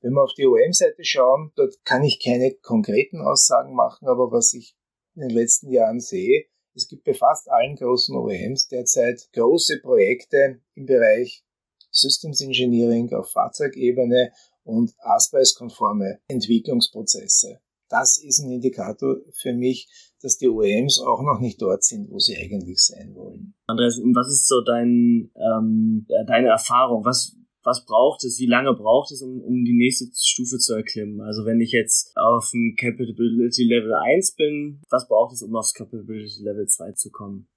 Wenn 0.00 0.12
wir 0.12 0.22
auf 0.22 0.34
die 0.34 0.46
OM-Seite 0.46 1.04
schauen, 1.04 1.52
dort 1.56 1.84
kann 1.84 2.02
ich 2.02 2.22
keine 2.22 2.54
konkreten 2.62 3.20
Aussagen 3.20 3.74
machen, 3.74 4.08
aber 4.08 4.32
was 4.32 4.54
ich 4.54 4.74
in 5.14 5.22
den 5.22 5.30
letzten 5.30 5.70
Jahren 5.70 6.00
sehe, 6.00 6.46
es 6.74 6.88
gibt 6.88 7.04
bei 7.04 7.14
fast 7.14 7.50
allen 7.50 7.76
großen 7.76 8.16
OEMs 8.16 8.68
derzeit 8.68 9.28
große 9.32 9.80
Projekte 9.80 10.60
im 10.74 10.86
Bereich 10.86 11.44
Systems 11.90 12.40
Engineering 12.40 13.12
auf 13.12 13.30
Fahrzeugebene 13.30 14.32
und 14.62 14.94
ASPICE-konforme 15.00 16.20
Entwicklungsprozesse. 16.28 17.60
Das 17.90 18.22
ist 18.22 18.40
ein 18.40 18.50
Indikator 18.50 19.16
für 19.34 19.52
mich, 19.52 19.88
dass 20.22 20.38
die 20.38 20.48
OEMs 20.48 21.00
auch 21.00 21.22
noch 21.22 21.40
nicht 21.40 21.60
dort 21.60 21.82
sind, 21.82 22.10
wo 22.10 22.18
sie 22.18 22.36
eigentlich 22.36 22.78
sein 22.78 23.14
wollen. 23.14 23.54
Andreas, 23.66 24.00
was 24.14 24.28
ist 24.28 24.48
so 24.48 24.62
dein, 24.62 25.30
ähm, 25.34 26.06
deine 26.26 26.48
Erfahrung? 26.48 27.04
Was, 27.04 27.36
was 27.62 27.84
braucht 27.84 28.24
es, 28.24 28.38
wie 28.38 28.46
lange 28.46 28.72
braucht 28.74 29.10
es, 29.12 29.22
um, 29.22 29.40
um 29.40 29.64
die 29.64 29.76
nächste 29.76 30.06
Stufe 30.14 30.58
zu 30.58 30.74
erklimmen? 30.74 31.20
Also 31.20 31.44
wenn 31.44 31.60
ich 31.60 31.72
jetzt 31.72 32.16
auf 32.16 32.48
dem 32.52 32.74
Capability 32.78 33.64
Level 33.64 33.94
1 33.94 34.34
bin, 34.36 34.80
was 34.88 35.08
braucht 35.08 35.34
es, 35.34 35.42
um 35.42 35.56
aufs 35.56 35.74
Capability 35.74 36.42
Level 36.42 36.66
2 36.66 36.92
zu 36.92 37.10
kommen? 37.10 37.48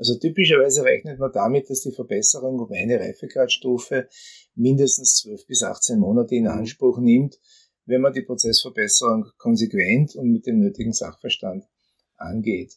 Also 0.00 0.18
typischerweise 0.18 0.82
rechnet 0.82 1.18
man 1.18 1.30
damit, 1.32 1.68
dass 1.68 1.82
die 1.82 1.92
Verbesserung 1.92 2.58
um 2.58 2.72
eine 2.72 2.98
Reifegradstufe 2.98 4.08
mindestens 4.54 5.16
12 5.16 5.46
bis 5.46 5.62
18 5.62 5.98
Monate 5.98 6.34
in 6.36 6.44
mhm. 6.44 6.50
Anspruch 6.50 6.98
nimmt, 6.98 7.38
wenn 7.86 8.00
man 8.00 8.12
die 8.12 8.22
Prozessverbesserung 8.22 9.26
konsequent 9.38 10.14
und 10.16 10.30
mit 10.30 10.46
dem 10.46 10.60
nötigen 10.60 10.92
Sachverstand 10.92 11.64
angeht. 12.16 12.76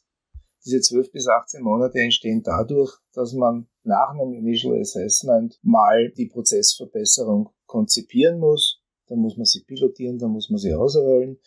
Diese 0.66 0.80
12 0.80 1.12
bis 1.12 1.28
18 1.28 1.62
Monate 1.62 2.00
entstehen 2.00 2.42
dadurch, 2.42 2.98
dass 3.14 3.34
man 3.34 3.68
nach 3.84 4.12
einem 4.12 4.34
Initial 4.34 4.80
Assessment 4.80 5.60
mal 5.62 6.10
die 6.12 6.28
Prozessverbesserung 6.28 7.50
konzipieren 7.66 8.40
muss. 8.40 8.82
Dann 9.08 9.20
muss 9.20 9.36
man 9.36 9.46
sie 9.46 9.64
pilotieren, 9.64 10.18
dann 10.18 10.32
muss 10.32 10.50
man 10.50 10.60
sie 10.60 10.74
ausrollen. 10.74 11.38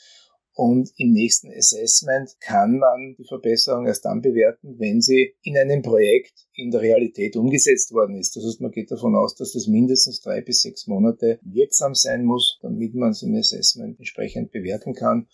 Und 0.57 0.91
im 0.97 1.13
nächsten 1.13 1.53
Assessment 1.53 2.31
kann 2.41 2.79
man 2.79 3.15
die 3.19 3.27
Verbesserung 3.29 3.87
erst 3.87 4.07
dann 4.07 4.23
bewerten, 4.23 4.79
wenn 4.79 5.03
sie 5.03 5.35
in 5.43 5.59
einem 5.59 5.83
Projekt 5.83 6.47
in 6.55 6.71
der 6.71 6.81
Realität 6.81 7.37
umgesetzt 7.37 7.93
worden 7.93 8.17
ist. 8.17 8.37
Das 8.37 8.45
heißt, 8.47 8.63
man 8.63 8.71
geht 8.71 8.91
davon 8.91 9.15
aus, 9.17 9.35
dass 9.35 9.53
das 9.53 9.67
mindestens 9.67 10.23
drei 10.23 10.41
bis 10.41 10.63
sechs 10.63 10.87
Monate 10.87 11.39
wirksam 11.43 11.95
sein 11.95 12.25
muss, 12.25 12.59
damit 12.63 12.95
man 12.95 13.11
es 13.11 13.21
im 13.21 13.35
Assessment 13.35 13.99
entsprechend 13.99 14.51
bewerten 14.51 14.95
kann. 14.95 15.29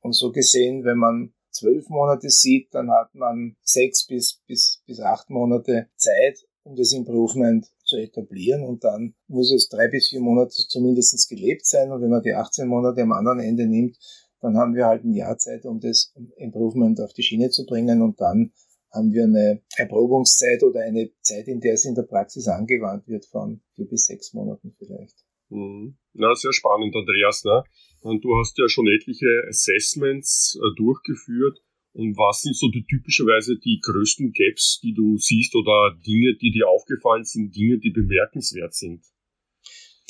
Und 0.00 0.14
so 0.14 0.32
gesehen, 0.32 0.82
wenn 0.84 0.96
man 0.96 1.34
zwölf 1.50 1.90
Monate 1.90 2.30
sieht, 2.30 2.72
dann 2.72 2.90
hat 2.90 3.14
man 3.14 3.56
sechs 3.60 4.06
bis, 4.06 4.40
bis, 4.46 4.82
bis 4.86 4.98
acht 4.98 5.28
Monate 5.28 5.88
Zeit, 5.96 6.38
um 6.62 6.74
das 6.74 6.92
Improvement 6.92 7.66
zu 7.84 7.98
etablieren 7.98 8.64
und 8.64 8.82
dann 8.82 9.14
muss 9.28 9.52
es 9.52 9.68
drei 9.68 9.88
bis 9.88 10.08
vier 10.08 10.20
Monate 10.20 10.54
zumindest 10.68 11.28
gelebt 11.28 11.66
sein 11.66 11.92
und 11.92 12.00
wenn 12.00 12.08
man 12.08 12.22
die 12.22 12.32
18 12.32 12.66
Monate 12.66 13.02
am 13.02 13.12
anderen 13.12 13.40
Ende 13.40 13.66
nimmt, 13.66 13.98
dann 14.44 14.58
haben 14.58 14.74
wir 14.74 14.86
halt 14.86 15.04
ein 15.04 15.14
Jahr 15.14 15.38
Zeit, 15.38 15.64
um 15.64 15.80
das 15.80 16.12
Improvement 16.36 17.00
auf 17.00 17.12
die 17.14 17.22
Schiene 17.22 17.48
zu 17.50 17.64
bringen 17.64 18.02
und 18.02 18.20
dann 18.20 18.52
haben 18.92 19.12
wir 19.12 19.24
eine 19.24 19.62
Erprobungszeit 19.76 20.62
oder 20.62 20.80
eine 20.82 21.10
Zeit, 21.20 21.48
in 21.48 21.60
der 21.60 21.74
es 21.74 21.84
in 21.84 21.94
der 21.94 22.02
Praxis 22.02 22.46
angewandt 22.46 23.08
wird, 23.08 23.24
von 23.26 23.60
vier 23.74 23.86
bis 23.86 24.06
sechs 24.06 24.32
Monaten 24.34 24.72
vielleicht. 24.78 25.16
Mhm. 25.48 25.96
Na, 26.12 26.34
sehr 26.34 26.52
spannend, 26.52 26.94
Andreas. 26.94 27.44
Ne? 27.44 27.64
Und 28.00 28.24
du 28.24 28.36
hast 28.38 28.56
ja 28.58 28.68
schon 28.68 28.86
etliche 28.86 29.44
Assessments 29.48 30.58
äh, 30.62 30.76
durchgeführt. 30.76 31.58
Und 31.92 32.16
was 32.16 32.42
sind 32.42 32.56
so 32.56 32.68
die 32.68 32.84
typischerweise 32.84 33.56
die 33.58 33.80
größten 33.82 34.32
Gaps, 34.32 34.80
die 34.82 34.94
du 34.94 35.16
siehst 35.16 35.54
oder 35.54 35.96
Dinge, 36.06 36.36
die 36.36 36.50
dir 36.50 36.68
aufgefallen 36.68 37.24
sind, 37.24 37.54
Dinge, 37.54 37.78
die 37.78 37.90
bemerkenswert 37.90 38.74
sind? 38.74 39.04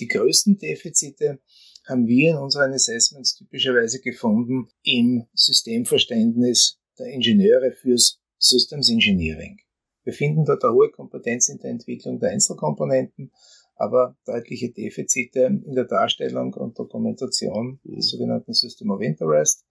Die 0.01 0.09
größten 0.09 0.59
Defizite 0.59 1.41
haben 1.87 2.07
wir 2.07 2.31
in 2.31 2.37
unseren 2.37 2.73
Assessments 2.73 3.35
typischerweise 3.35 4.01
gefunden 4.01 4.69
im 4.83 5.27
Systemverständnis 5.35 6.79
der 6.99 7.07
Ingenieure 7.07 7.73
fürs 7.73 8.21
Systems 8.39 8.91
Engineering. 8.91 9.59
Wir 10.05 10.13
finden 10.13 10.45
dort 10.45 10.65
eine 10.65 10.75
hohe 10.75 10.91
Kompetenz 10.91 11.49
in 11.49 11.59
der 11.59 11.71
Entwicklung 11.71 12.21
der 12.21 12.31
Einzelkomponenten, 12.31 13.33
aber 13.77 14.17
deutliche 14.25 14.71
Defizite 14.71 15.41
in 15.65 15.75
der 15.75 15.85
Darstellung 15.85 16.55
und 16.55 16.79
Dokumentation 16.79 17.81
des 17.85 17.97
mhm. 17.97 18.01
sogenannten 18.01 18.53
System 18.53 18.91
of 18.91 19.01
Interest. 19.01 19.65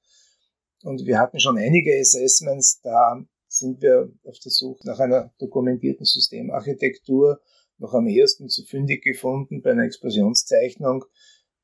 Und 0.84 1.05
wir 1.05 1.20
hatten 1.20 1.39
schon 1.39 1.58
einige 1.58 1.98
Assessments, 2.00 2.82
da 2.82 3.24
sind 3.48 3.82
wir 3.82 4.12
auf 4.24 4.39
der 4.39 4.51
Suche 4.51 4.86
nach 4.86 5.00
einer 5.00 5.34
dokumentierten 5.39 6.05
Systemarchitektur 6.05 7.39
noch 7.77 7.93
am 7.93 8.08
ehesten 8.08 8.50
zu 8.50 8.65
fündig 8.65 9.03
gefunden 9.03 9.62
bei 9.62 9.72
einer 9.72 9.84
Explosionszeichnung, 9.84 11.05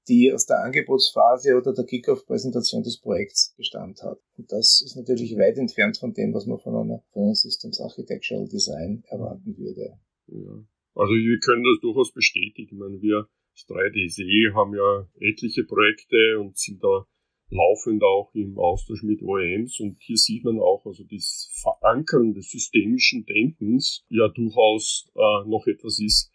die 0.09 0.33
aus 0.33 0.45
der 0.45 0.63
Angebotsphase 0.63 1.55
oder 1.55 1.73
der 1.73 1.85
Kickoff-Präsentation 1.85 2.83
des 2.83 2.99
Projekts 2.99 3.53
gestammt 3.55 4.01
hat. 4.01 4.19
Und 4.37 4.51
das 4.51 4.81
ist 4.83 4.95
natürlich 4.95 5.37
weit 5.37 5.57
entfernt 5.57 5.97
von 5.97 6.13
dem, 6.13 6.33
was 6.33 6.45
man 6.45 6.59
von 6.59 6.75
einer, 6.75 7.03
von 7.13 7.23
einem 7.23 7.35
Systems 7.35 7.79
Architectural 7.79 8.47
Design 8.47 9.03
erwarten 9.07 9.57
würde. 9.57 9.99
Ja. 10.27 10.65
Also 10.95 11.13
wir 11.13 11.39
können 11.39 11.63
das 11.63 11.79
durchaus 11.81 12.11
bestätigen. 12.11 12.75
Ich 12.75 12.79
meine, 12.79 13.01
wir 13.01 13.29
als 13.53 13.67
3DSE 13.67 14.53
haben 14.53 14.73
ja 14.75 15.07
etliche 15.19 15.63
Projekte 15.63 16.39
und 16.39 16.57
sind 16.57 16.83
da 16.83 17.05
laufend 17.51 18.03
auch 18.03 18.31
im 18.33 18.57
Austausch 18.57 19.03
mit 19.03 19.21
OEMs 19.21 19.79
und 19.79 19.97
hier 20.01 20.17
sieht 20.17 20.43
man 20.43 20.59
auch 20.59 20.85
also 20.85 21.03
das 21.03 21.49
Verankern 21.61 22.33
des 22.33 22.51
systemischen 22.51 23.25
Denkens 23.25 24.05
ja 24.09 24.27
durchaus 24.27 25.09
äh, 25.15 25.49
noch 25.49 25.65
etwas 25.65 25.99
ist, 25.99 26.31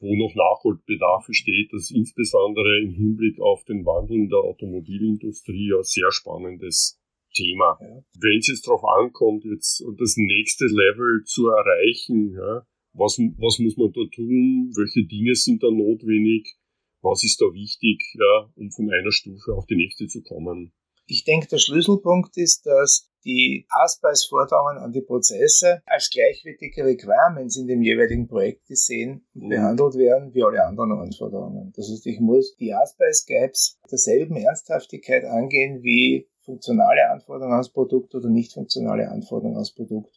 wo 0.00 0.14
noch 0.14 0.34
Nachholbedarf 0.34 1.26
besteht, 1.26 1.72
das 1.72 1.90
insbesondere 1.90 2.80
im 2.80 2.90
Hinblick 2.90 3.40
auf 3.40 3.64
den 3.64 3.84
Wandel 3.84 4.16
in 4.16 4.28
der 4.28 4.38
Automobilindustrie 4.38 5.70
ja 5.70 5.82
sehr 5.82 6.12
spannendes 6.12 7.00
Thema. 7.34 7.78
Ja. 7.80 8.02
Wenn 8.20 8.38
es 8.38 8.48
jetzt 8.48 8.66
darauf 8.66 8.84
ankommt, 8.84 9.44
jetzt 9.44 9.84
das 9.98 10.16
nächste 10.16 10.66
Level 10.66 11.24
zu 11.24 11.48
erreichen, 11.48 12.32
ja, 12.32 12.66
was, 12.94 13.18
was 13.18 13.58
muss 13.58 13.76
man 13.76 13.92
da 13.92 14.02
tun, 14.14 14.72
welche 14.76 15.06
Dinge 15.06 15.34
sind 15.34 15.62
da 15.62 15.70
notwendig, 15.70 16.56
was 17.02 17.22
ist 17.24 17.40
da 17.40 17.46
wichtig, 17.52 18.02
ja, 18.14 18.50
um 18.56 18.70
von 18.70 18.90
einer 18.90 19.12
Stufe 19.12 19.54
auf 19.54 19.66
die 19.66 19.76
nächste 19.76 20.06
zu 20.06 20.22
kommen. 20.22 20.72
Ich 21.10 21.24
denke, 21.24 21.48
der 21.48 21.56
Schlüsselpunkt 21.56 22.36
ist, 22.36 22.66
dass 22.66 23.10
die 23.24 23.66
Ausweisforderungen 23.70 24.76
an 24.76 24.92
die 24.92 25.00
Prozesse 25.00 25.82
als 25.86 26.10
gleichwertige 26.10 26.84
Requirements 26.84 27.56
in 27.56 27.66
dem 27.66 27.82
jeweiligen 27.82 28.28
Projekt 28.28 28.66
gesehen 28.66 29.26
und 29.34 29.44
mhm. 29.44 29.48
behandelt 29.48 29.94
werden 29.96 30.34
wie 30.34 30.44
alle 30.44 30.64
anderen 30.64 30.92
Anforderungen. 30.92 31.72
Das 31.74 31.90
heißt, 31.90 32.06
ich 32.06 32.20
muss 32.20 32.56
die 32.56 32.74
Ausweis-Gaps 32.74 33.80
derselben 33.90 34.36
Ernsthaftigkeit 34.36 35.24
angehen 35.24 35.82
wie 35.82 36.28
funktionale 36.40 37.10
Anforderungen 37.10 37.54
ans 37.54 37.72
Produkt 37.72 38.14
oder 38.14 38.28
nicht 38.28 38.52
funktionale 38.52 39.08
Anforderungen 39.10 39.56
ans 39.56 39.74
Produkt 39.74 40.14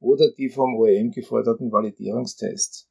oder 0.00 0.30
die 0.36 0.50
vom 0.50 0.76
OEM 0.76 1.12
geforderten 1.12 1.70
Validierungstests. 1.70 2.90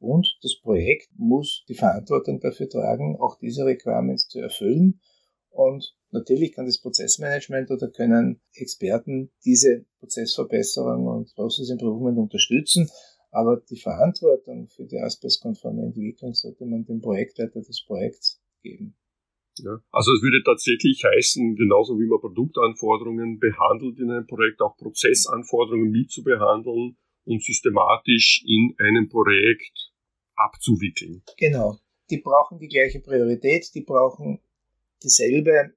Und 0.00 0.38
das 0.42 0.60
Projekt 0.60 1.08
muss 1.16 1.64
die 1.68 1.74
Verantwortung 1.74 2.40
dafür 2.40 2.68
tragen, 2.68 3.16
auch 3.20 3.38
diese 3.38 3.64
Requirements 3.64 4.28
zu 4.28 4.40
erfüllen. 4.40 5.00
Und 5.54 5.96
natürlich 6.10 6.52
kann 6.52 6.66
das 6.66 6.80
Prozessmanagement 6.80 7.70
oder 7.70 7.88
können 7.88 8.40
Experten 8.54 9.30
diese 9.44 9.86
Prozessverbesserung 10.00 11.06
und 11.06 11.34
Process 11.34 11.70
Improvement 11.70 12.18
unterstützen. 12.18 12.90
Aber 13.30 13.62
die 13.70 13.78
Verantwortung 13.78 14.68
für 14.68 14.84
die 14.84 14.98
asbestkonforme 14.98 15.82
Entwicklung 15.82 16.34
sollte 16.34 16.66
man 16.66 16.84
dem 16.84 17.00
Projektleiter 17.00 17.60
des 17.62 17.84
Projekts 17.84 18.40
geben. 18.62 18.96
Ja. 19.58 19.78
Also 19.92 20.12
es 20.12 20.22
würde 20.22 20.42
tatsächlich 20.44 21.02
heißen, 21.04 21.54
genauso 21.54 21.98
wie 21.98 22.06
man 22.06 22.20
Produktanforderungen 22.20 23.38
behandelt 23.38 23.98
in 24.00 24.10
einem 24.10 24.26
Projekt, 24.26 24.60
auch 24.60 24.76
Prozessanforderungen 24.76 25.90
mit 25.90 26.10
zu 26.10 26.24
behandeln 26.24 26.96
und 27.24 27.42
systematisch 27.42 28.42
in 28.46 28.74
einem 28.78 29.08
Projekt 29.08 29.92
abzuwickeln. 30.34 31.22
Genau. 31.38 31.78
Die 32.10 32.18
brauchen 32.18 32.58
die 32.58 32.68
gleiche 32.68 33.00
Priorität, 33.00 33.70
die 33.74 33.82
brauchen 33.82 34.40
dieselbe 35.04 35.74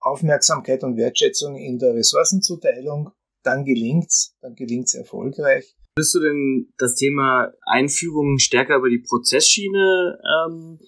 Aufmerksamkeit 0.00 0.82
und 0.82 0.96
Wertschätzung 0.96 1.56
in 1.56 1.78
der 1.78 1.94
Ressourcenzuteilung. 1.94 3.10
Dann 3.42 3.64
gelingt's, 3.64 4.36
dann 4.40 4.54
gelingt's 4.54 4.94
erfolgreich. 4.94 5.76
Willst 5.96 6.14
du 6.14 6.20
denn 6.20 6.72
das 6.78 6.94
Thema 6.94 7.52
Einführung 7.66 8.38
stärker 8.38 8.76
über 8.76 8.88
die 8.88 9.02
Prozessschiene 9.06 10.18
ähm, 10.24 10.78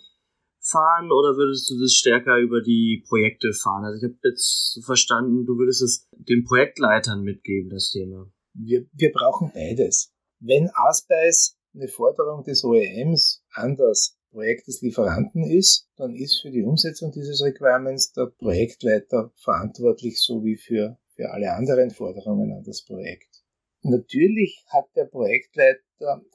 fahren 0.61 1.11
oder 1.11 1.37
würdest 1.37 1.69
du 1.71 1.81
das 1.81 1.93
stärker 1.93 2.39
über 2.39 2.63
die 2.63 3.05
Projekte 3.09 3.53
fahren? 3.53 3.85
Also 3.85 3.99
ich 3.99 4.05
habe 4.05 4.19
jetzt 4.23 4.81
verstanden, 4.85 5.45
du 5.45 5.59
würdest 5.59 5.83
es 5.83 6.09
den 6.13 6.45
Projektleitern 6.45 7.23
mitgeben, 7.23 7.71
das 7.71 7.91
Thema. 7.91 8.31
Wir, 8.55 8.87
wir 8.93 9.13
brauchen 9.13 9.51
beides. 9.53 10.13
Wenn 10.41 10.71
Aspice 10.75 11.59
eine 11.75 11.89
Forderung 11.89 12.45
des 12.45 12.65
OEMs 12.65 13.45
an 13.53 13.77
das 13.77 14.19
Projekt 14.33 14.67
des 14.67 14.81
Lieferanten 14.81 15.45
ist, 15.45 15.89
dann 15.97 16.15
ist 16.15 16.41
für 16.41 16.51
die 16.51 16.65
Umsetzung 16.65 17.13
dieses 17.13 17.43
Requirements 17.43 18.13
der 18.13 18.27
Projektleiter 18.39 19.31
verantwortlich, 19.37 20.21
so 20.21 20.43
wie 20.43 20.57
für, 20.57 20.99
für 21.15 21.31
alle 21.31 21.53
anderen 21.53 21.91
Forderungen 21.91 22.53
an 22.53 22.65
das 22.65 22.83
Projekt. 22.83 23.45
Natürlich 23.83 24.65
hat 24.69 24.87
der 24.97 25.05
Projektleiter 25.05 25.81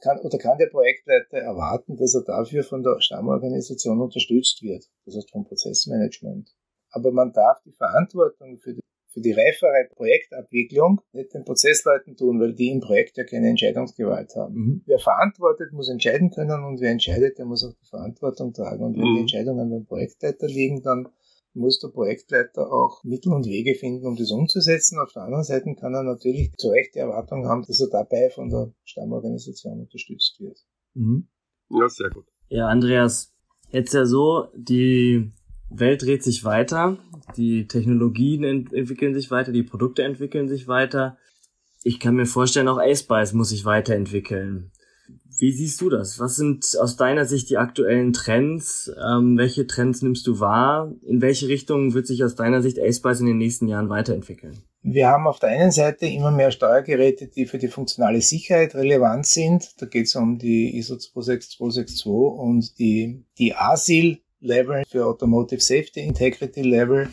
kann, 0.00 0.18
oder 0.20 0.38
kann 0.38 0.58
der 0.58 0.68
Projektleiter 0.68 1.38
erwarten, 1.38 1.96
dass 1.96 2.14
er 2.14 2.22
dafür 2.22 2.62
von 2.62 2.82
der 2.82 3.00
Stammorganisation 3.00 4.00
unterstützt 4.00 4.62
wird, 4.62 4.88
das 5.04 5.16
heißt 5.16 5.30
vom 5.30 5.44
Prozessmanagement. 5.44 6.54
Aber 6.90 7.12
man 7.12 7.32
darf 7.32 7.60
die 7.64 7.72
Verantwortung 7.72 8.58
für 8.58 8.74
die 8.74 8.80
für 9.10 9.20
die 9.20 9.32
reifere 9.32 9.88
Projektabwicklung 9.94 11.00
nicht 11.12 11.34
den 11.34 11.44
Prozessleuten 11.44 12.16
tun, 12.16 12.40
weil 12.40 12.54
die 12.54 12.70
im 12.70 12.80
Projekt 12.80 13.16
ja 13.16 13.24
keine 13.24 13.48
Entscheidungsgewalt 13.48 14.34
haben. 14.36 14.54
Mhm. 14.54 14.82
Wer 14.86 14.98
verantwortet, 14.98 15.72
muss 15.72 15.88
entscheiden 15.88 16.30
können 16.30 16.64
und 16.64 16.80
wer 16.80 16.90
entscheidet, 16.90 17.38
der 17.38 17.46
muss 17.46 17.64
auch 17.64 17.74
die 17.74 17.88
Verantwortung 17.88 18.52
tragen. 18.52 18.84
Und 18.84 18.96
wenn 18.96 19.08
mhm. 19.08 19.14
die 19.14 19.20
Entscheidungen 19.20 19.70
beim 19.70 19.86
Projektleiter 19.86 20.46
liegen, 20.46 20.82
dann 20.82 21.08
muss 21.54 21.78
der 21.80 21.88
Projektleiter 21.88 22.70
auch 22.70 23.02
Mittel 23.04 23.32
und 23.32 23.46
Wege 23.46 23.74
finden, 23.74 24.06
um 24.06 24.16
das 24.16 24.30
umzusetzen. 24.30 24.98
Auf 24.98 25.12
der 25.12 25.22
anderen 25.22 25.44
Seite 25.44 25.74
kann 25.74 25.94
er 25.94 26.02
natürlich 26.02 26.52
zu 26.56 26.68
Recht 26.68 26.94
die 26.94 27.00
Erwartung 27.00 27.46
haben, 27.46 27.64
dass 27.66 27.80
er 27.80 27.88
dabei 27.88 28.30
von 28.30 28.50
der 28.50 28.72
Stammorganisation 28.84 29.80
unterstützt 29.80 30.40
wird. 30.40 30.58
Mhm. 30.94 31.28
Ja, 31.70 31.88
sehr 31.88 32.10
gut. 32.10 32.26
Ja, 32.48 32.68
Andreas, 32.68 33.34
jetzt 33.70 33.92
ja 33.92 34.06
so, 34.06 34.48
die 34.54 35.32
Welt 35.70 36.02
dreht 36.02 36.22
sich 36.22 36.44
weiter, 36.44 36.98
die 37.36 37.66
Technologien 37.66 38.44
ent 38.44 38.72
entwickeln 38.72 39.14
sich 39.14 39.30
weiter, 39.30 39.52
die 39.52 39.62
Produkte 39.62 40.02
entwickeln 40.02 40.48
sich 40.48 40.68
weiter. 40.68 41.18
Ich 41.84 42.00
kann 42.00 42.16
mir 42.16 42.26
vorstellen, 42.26 42.68
auch 42.68 42.78
AceBice 42.78 43.34
muss 43.34 43.50
sich 43.50 43.64
weiterentwickeln. 43.64 44.72
Wie 45.38 45.52
siehst 45.52 45.80
du 45.80 45.88
das? 45.88 46.18
Was 46.18 46.34
sind 46.34 46.66
aus 46.80 46.96
deiner 46.96 47.24
Sicht 47.24 47.48
die 47.48 47.58
aktuellen 47.58 48.12
Trends? 48.12 48.90
Ähm, 49.00 49.38
welche 49.38 49.68
Trends 49.68 50.02
nimmst 50.02 50.26
du 50.26 50.40
wahr? 50.40 50.92
In 51.06 51.22
welche 51.22 51.46
Richtung 51.46 51.94
wird 51.94 52.08
sich 52.08 52.24
aus 52.24 52.34
deiner 52.34 52.60
Sicht 52.60 52.80
AceBice 52.80 53.20
in 53.20 53.26
den 53.26 53.38
nächsten 53.38 53.68
Jahren 53.68 53.88
weiterentwickeln? 53.88 54.58
Wir 54.82 55.08
haben 55.08 55.28
auf 55.28 55.38
der 55.38 55.50
einen 55.50 55.70
Seite 55.70 56.06
immer 56.06 56.32
mehr 56.32 56.50
Steuergeräte, 56.50 57.28
die 57.28 57.46
für 57.46 57.58
die 57.58 57.68
funktionale 57.68 58.20
Sicherheit 58.20 58.74
relevant 58.74 59.26
sind. 59.26 59.80
Da 59.80 59.86
geht 59.86 60.06
es 60.06 60.16
um 60.16 60.38
die 60.38 60.76
ISO 60.76 60.96
26262 60.96 62.06
und 62.06 62.78
die, 62.78 63.24
die 63.38 63.54
ASIL 63.54 64.20
Level, 64.40 64.82
für 64.88 65.06
Automotive 65.06 65.60
Safety 65.60 66.00
Integrity 66.00 66.62
Level. 66.62 67.08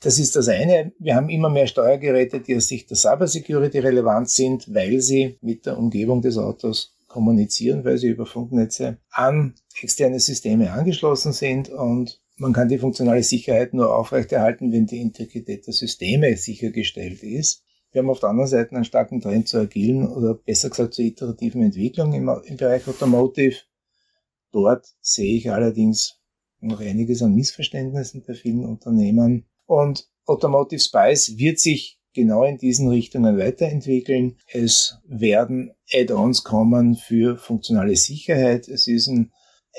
Das 0.00 0.18
ist 0.18 0.36
das 0.36 0.48
eine. 0.48 0.92
Wir 0.98 1.14
haben 1.14 1.30
immer 1.30 1.48
mehr 1.48 1.66
Steuergeräte, 1.66 2.40
die 2.40 2.56
aus 2.56 2.68
Sicht 2.68 2.90
der 2.90 2.96
Cybersecurity 2.96 3.78
relevant 3.78 4.28
sind, 4.28 4.72
weil 4.74 5.00
sie 5.00 5.38
mit 5.40 5.66
der 5.66 5.78
Umgebung 5.78 6.20
des 6.22 6.36
Autos 6.36 6.94
kommunizieren, 7.06 7.84
weil 7.84 7.96
sie 7.96 8.08
über 8.08 8.26
Funknetze 8.26 8.98
an 9.10 9.54
externe 9.80 10.20
Systeme 10.20 10.72
angeschlossen 10.72 11.32
sind 11.32 11.70
und 11.70 12.20
man 12.38 12.52
kann 12.52 12.68
die 12.68 12.78
funktionale 12.78 13.22
Sicherheit 13.22 13.72
nur 13.72 13.96
aufrechterhalten, 13.96 14.70
wenn 14.70 14.86
die 14.86 15.00
Integrität 15.00 15.66
der 15.66 15.72
Systeme 15.72 16.36
sichergestellt 16.36 17.22
ist. 17.22 17.64
Wir 17.92 18.02
haben 18.02 18.10
auf 18.10 18.20
der 18.20 18.28
anderen 18.28 18.50
Seite 18.50 18.72
einen 18.72 18.84
starken 18.84 19.22
Trend 19.22 19.48
zur 19.48 19.62
agilen 19.62 20.06
oder 20.06 20.34
besser 20.34 20.68
gesagt 20.68 20.92
zur 20.92 21.06
iterativen 21.06 21.62
Entwicklung 21.62 22.12
im, 22.12 22.28
im 22.44 22.56
Bereich 22.58 22.86
Automotive. 22.86 23.56
Dort 24.52 24.86
sehe 25.00 25.36
ich 25.36 25.50
allerdings 25.50 26.15
noch 26.66 26.80
einiges 26.80 27.22
an 27.22 27.34
Missverständnissen 27.34 28.24
bei 28.26 28.34
vielen 28.34 28.64
Unternehmen. 28.64 29.46
Und 29.66 30.08
Automotive 30.26 30.80
Spice 30.80 31.38
wird 31.38 31.58
sich 31.58 31.98
genau 32.12 32.44
in 32.44 32.58
diesen 32.58 32.88
Richtungen 32.88 33.38
weiterentwickeln. 33.38 34.38
Es 34.52 34.98
werden 35.06 35.72
Add-ons 35.92 36.42
kommen 36.44 36.96
für 36.96 37.36
funktionale 37.36 37.94
Sicherheit. 37.96 38.68
Es 38.68 38.86
ist 38.88 39.06
ein 39.08 39.32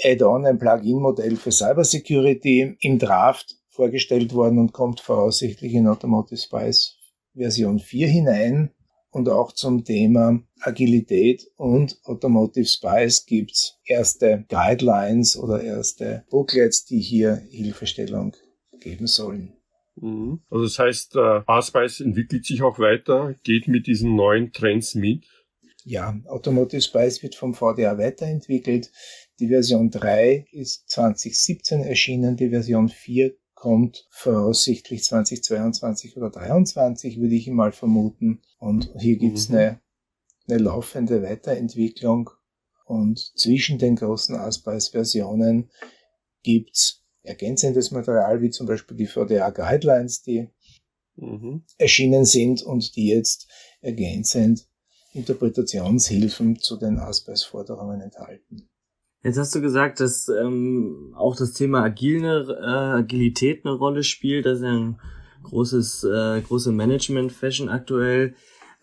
Add-on, 0.04 0.46
ein 0.46 0.60
Plugin-Modell 0.60 1.36
für 1.36 1.52
Cybersecurity 1.52 2.78
im 2.80 3.00
Draft 3.00 3.58
vorgestellt 3.70 4.34
worden 4.34 4.60
und 4.60 4.74
kommt 4.74 5.00
voraussichtlich 5.00 5.74
in 5.74 5.88
Automotive 5.88 6.40
Spice 6.40 6.98
Version 7.36 7.80
4 7.80 8.08
hinein. 8.08 8.72
Und 9.18 9.30
auch 9.30 9.52
zum 9.52 9.84
Thema 9.84 10.44
Agilität 10.60 11.48
und 11.56 12.00
Automotive 12.04 12.68
Spice 12.68 13.26
gibt's 13.26 13.80
erste 13.84 14.46
Guidelines 14.48 15.36
oder 15.36 15.64
erste 15.64 16.24
Booklets, 16.30 16.86
die 16.86 17.00
hier 17.00 17.42
Hilfestellung 17.50 18.36
geben 18.80 19.08
sollen. 19.08 19.54
Mhm. 19.96 20.42
Also 20.52 20.66
das 20.66 20.78
heißt, 20.78 21.16
äh, 21.16 21.42
A-Spice 21.48 22.02
entwickelt 22.02 22.46
sich 22.46 22.62
auch 22.62 22.78
weiter, 22.78 23.34
geht 23.42 23.68
mit 23.68 23.88
diesen 23.88 24.16
neuen 24.16 24.52
Trends 24.52 24.94
mit. 24.94 25.26
Ja, 25.84 26.16
Automotive 26.28 26.84
Spice 26.84 27.24
wird 27.24 27.34
vom 27.34 27.56
VDA 27.56 27.98
weiterentwickelt. 27.98 28.92
Die 29.40 29.48
Version 29.48 29.90
3 29.90 30.46
ist 30.52 30.92
2017 30.92 31.82
erschienen, 31.82 32.38
die 32.38 32.50
Version 32.50 32.88
4 32.88 33.34
kommt 33.58 34.06
voraussichtlich 34.12 35.04
2022 35.04 36.16
oder 36.16 36.32
2023, 36.32 37.20
würde 37.20 37.34
ich 37.34 37.48
mal 37.48 37.72
vermuten. 37.72 38.44
Und 38.60 38.94
hier 39.00 39.18
gibt's 39.18 39.50
mhm. 39.50 39.56
eine, 39.56 39.82
eine 40.48 40.58
laufende 40.60 41.24
Weiterentwicklung. 41.24 42.30
Und 42.86 43.20
zwischen 43.36 43.80
den 43.80 43.96
großen 43.96 44.36
Aspice-Versionen 44.36 45.72
gibt's 46.44 47.04
ergänzendes 47.24 47.90
Material, 47.90 48.42
wie 48.44 48.52
zum 48.52 48.68
Beispiel 48.68 48.96
die 48.96 49.08
VDA 49.08 49.50
Guidelines, 49.50 50.22
die 50.22 50.50
mhm. 51.16 51.64
erschienen 51.80 52.26
sind 52.26 52.62
und 52.62 52.96
die 52.96 53.08
jetzt 53.08 53.52
ergänzend 53.82 54.68
Interpretationshilfen 55.14 56.60
zu 56.60 56.78
den 56.78 57.00
Aspice-Forderungen 57.00 58.02
enthalten. 58.02 58.70
Jetzt 59.24 59.38
hast 59.38 59.56
du 59.56 59.62
gesagt, 59.62 60.00
dass 60.00 60.30
ähm, 60.30 61.14
auch 61.16 61.36
das 61.36 61.54
Thema 61.54 61.84
Agile, 61.84 62.58
äh, 62.62 63.00
Agilität 63.00 63.66
eine 63.66 63.74
Rolle 63.74 64.04
spielt. 64.04 64.46
Das 64.46 64.60
ist 64.60 64.64
ja 64.64 64.72
ein 64.72 65.00
großes, 65.44 66.04
äh, 66.04 66.42
große 66.42 66.72
Management-Fashion 66.72 67.70
aktuell. 67.70 68.36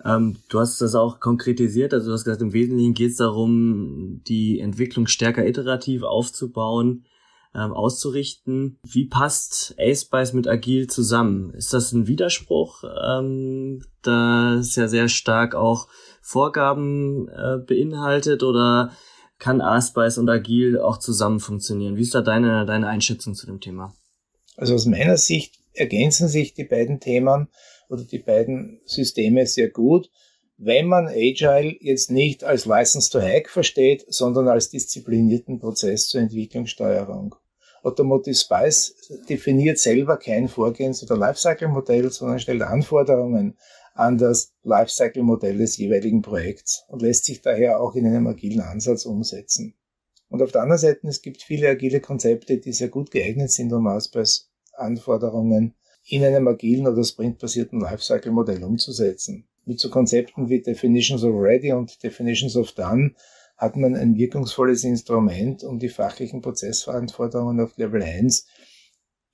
Ähm, 0.04 0.36
du 0.48 0.60
hast 0.60 0.80
das 0.80 0.94
auch 0.94 1.20
konkretisiert. 1.20 1.94
Also 1.94 2.08
du 2.08 2.12
hast 2.12 2.24
gesagt, 2.24 2.42
im 2.42 2.52
Wesentlichen 2.52 2.94
geht 2.94 3.12
es 3.12 3.16
darum, 3.16 4.22
die 4.26 4.60
Entwicklung 4.60 5.06
stärker 5.06 5.46
iterativ 5.46 6.02
aufzubauen, 6.02 7.04
ähm, 7.54 7.72
auszurichten. 7.72 8.78
Wie 8.82 9.06
passt 9.06 9.76
AceBice 9.78 10.32
mit 10.32 10.48
Agil 10.48 10.88
zusammen? 10.88 11.54
Ist 11.54 11.72
das 11.72 11.92
ein 11.92 12.08
Widerspruch? 12.08 12.82
Ähm, 13.06 13.82
da 14.02 14.56
ist 14.56 14.76
ja 14.76 14.88
sehr 14.88 15.08
stark 15.08 15.54
auch 15.54 15.88
Vorgaben 16.20 17.28
äh, 17.28 17.58
beinhaltet 17.58 18.42
oder 18.42 18.90
kann 19.44 19.60
Aspice 19.60 20.16
und 20.16 20.30
Agil 20.30 20.80
auch 20.80 20.96
zusammen 20.96 21.38
funktionieren? 21.38 21.98
Wie 21.98 22.02
ist 22.02 22.14
da 22.14 22.22
deine, 22.22 22.64
deine 22.64 22.88
Einschätzung 22.88 23.34
zu 23.34 23.44
dem 23.44 23.60
Thema? 23.60 23.94
Also 24.56 24.74
aus 24.74 24.86
meiner 24.86 25.18
Sicht 25.18 25.58
ergänzen 25.74 26.28
sich 26.28 26.54
die 26.54 26.64
beiden 26.64 26.98
Themen 26.98 27.48
oder 27.90 28.04
die 28.04 28.20
beiden 28.20 28.80
Systeme 28.86 29.46
sehr 29.46 29.68
gut, 29.68 30.10
wenn 30.56 30.86
man 30.86 31.08
Agile 31.08 31.76
jetzt 31.80 32.10
nicht 32.10 32.42
als 32.42 32.64
License 32.64 33.10
to 33.10 33.20
Hack 33.20 33.50
versteht, 33.50 34.06
sondern 34.08 34.48
als 34.48 34.70
disziplinierten 34.70 35.58
Prozess 35.58 36.08
zur 36.08 36.22
Entwicklungssteuerung. 36.22 37.34
Automotive 37.82 38.34
Spice 38.34 38.94
definiert 39.28 39.76
selber 39.76 40.16
kein 40.16 40.48
Vorgehens- 40.48 41.02
oder 41.02 41.18
Lifecycle-Modell, 41.18 42.10
sondern 42.10 42.38
stellt 42.38 42.62
Anforderungen 42.62 43.58
an 43.94 44.18
das 44.18 44.52
Lifecycle-Modell 44.64 45.56
des 45.56 45.76
jeweiligen 45.76 46.20
Projekts 46.20 46.84
und 46.88 47.00
lässt 47.00 47.24
sich 47.24 47.40
daher 47.40 47.80
auch 47.80 47.94
in 47.94 48.06
einem 48.06 48.26
agilen 48.26 48.60
Ansatz 48.60 49.06
umsetzen. 49.06 49.74
Und 50.28 50.42
auf 50.42 50.50
der 50.50 50.62
anderen 50.62 50.80
Seite, 50.80 51.06
es 51.06 51.22
gibt 51.22 51.42
viele 51.42 51.68
agile 51.68 52.00
Konzepte, 52.00 52.58
die 52.58 52.72
sehr 52.72 52.88
gut 52.88 53.12
geeignet 53.12 53.52
sind, 53.52 53.72
um 53.72 53.86
Ausbreisanforderungen 53.86 55.74
in 56.06 56.24
einem 56.24 56.48
agilen 56.48 56.88
oder 56.88 57.04
sprintbasierten 57.04 57.80
Lifecycle-Modell 57.80 58.64
umzusetzen. 58.64 59.46
Mit 59.64 59.78
so 59.78 59.88
Konzepten 59.90 60.48
wie 60.48 60.60
Definitions 60.60 61.22
of 61.22 61.34
Ready 61.36 61.72
und 61.72 62.02
Definitions 62.02 62.56
of 62.56 62.72
Done 62.72 63.14
hat 63.56 63.76
man 63.76 63.94
ein 63.94 64.16
wirkungsvolles 64.16 64.82
Instrument, 64.82 65.62
um 65.62 65.78
die 65.78 65.88
fachlichen 65.88 66.42
Prozessverantwortungen 66.42 67.60
auf 67.60 67.76
Level 67.76 68.02
1 68.02 68.44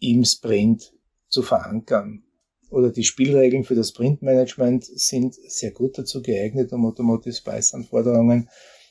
im 0.00 0.24
Sprint 0.24 0.92
zu 1.28 1.42
verankern 1.42 2.24
oder 2.70 2.90
die 2.90 3.04
Spielregeln 3.04 3.64
für 3.64 3.74
das 3.74 3.90
Sprintmanagement 3.90 4.84
sind 4.84 5.34
sehr 5.34 5.72
gut 5.72 5.98
dazu 5.98 6.22
geeignet, 6.22 6.72
um 6.72 6.86
Automotive 6.86 7.34
Spice 7.34 7.74
Anforderungen 7.74 8.48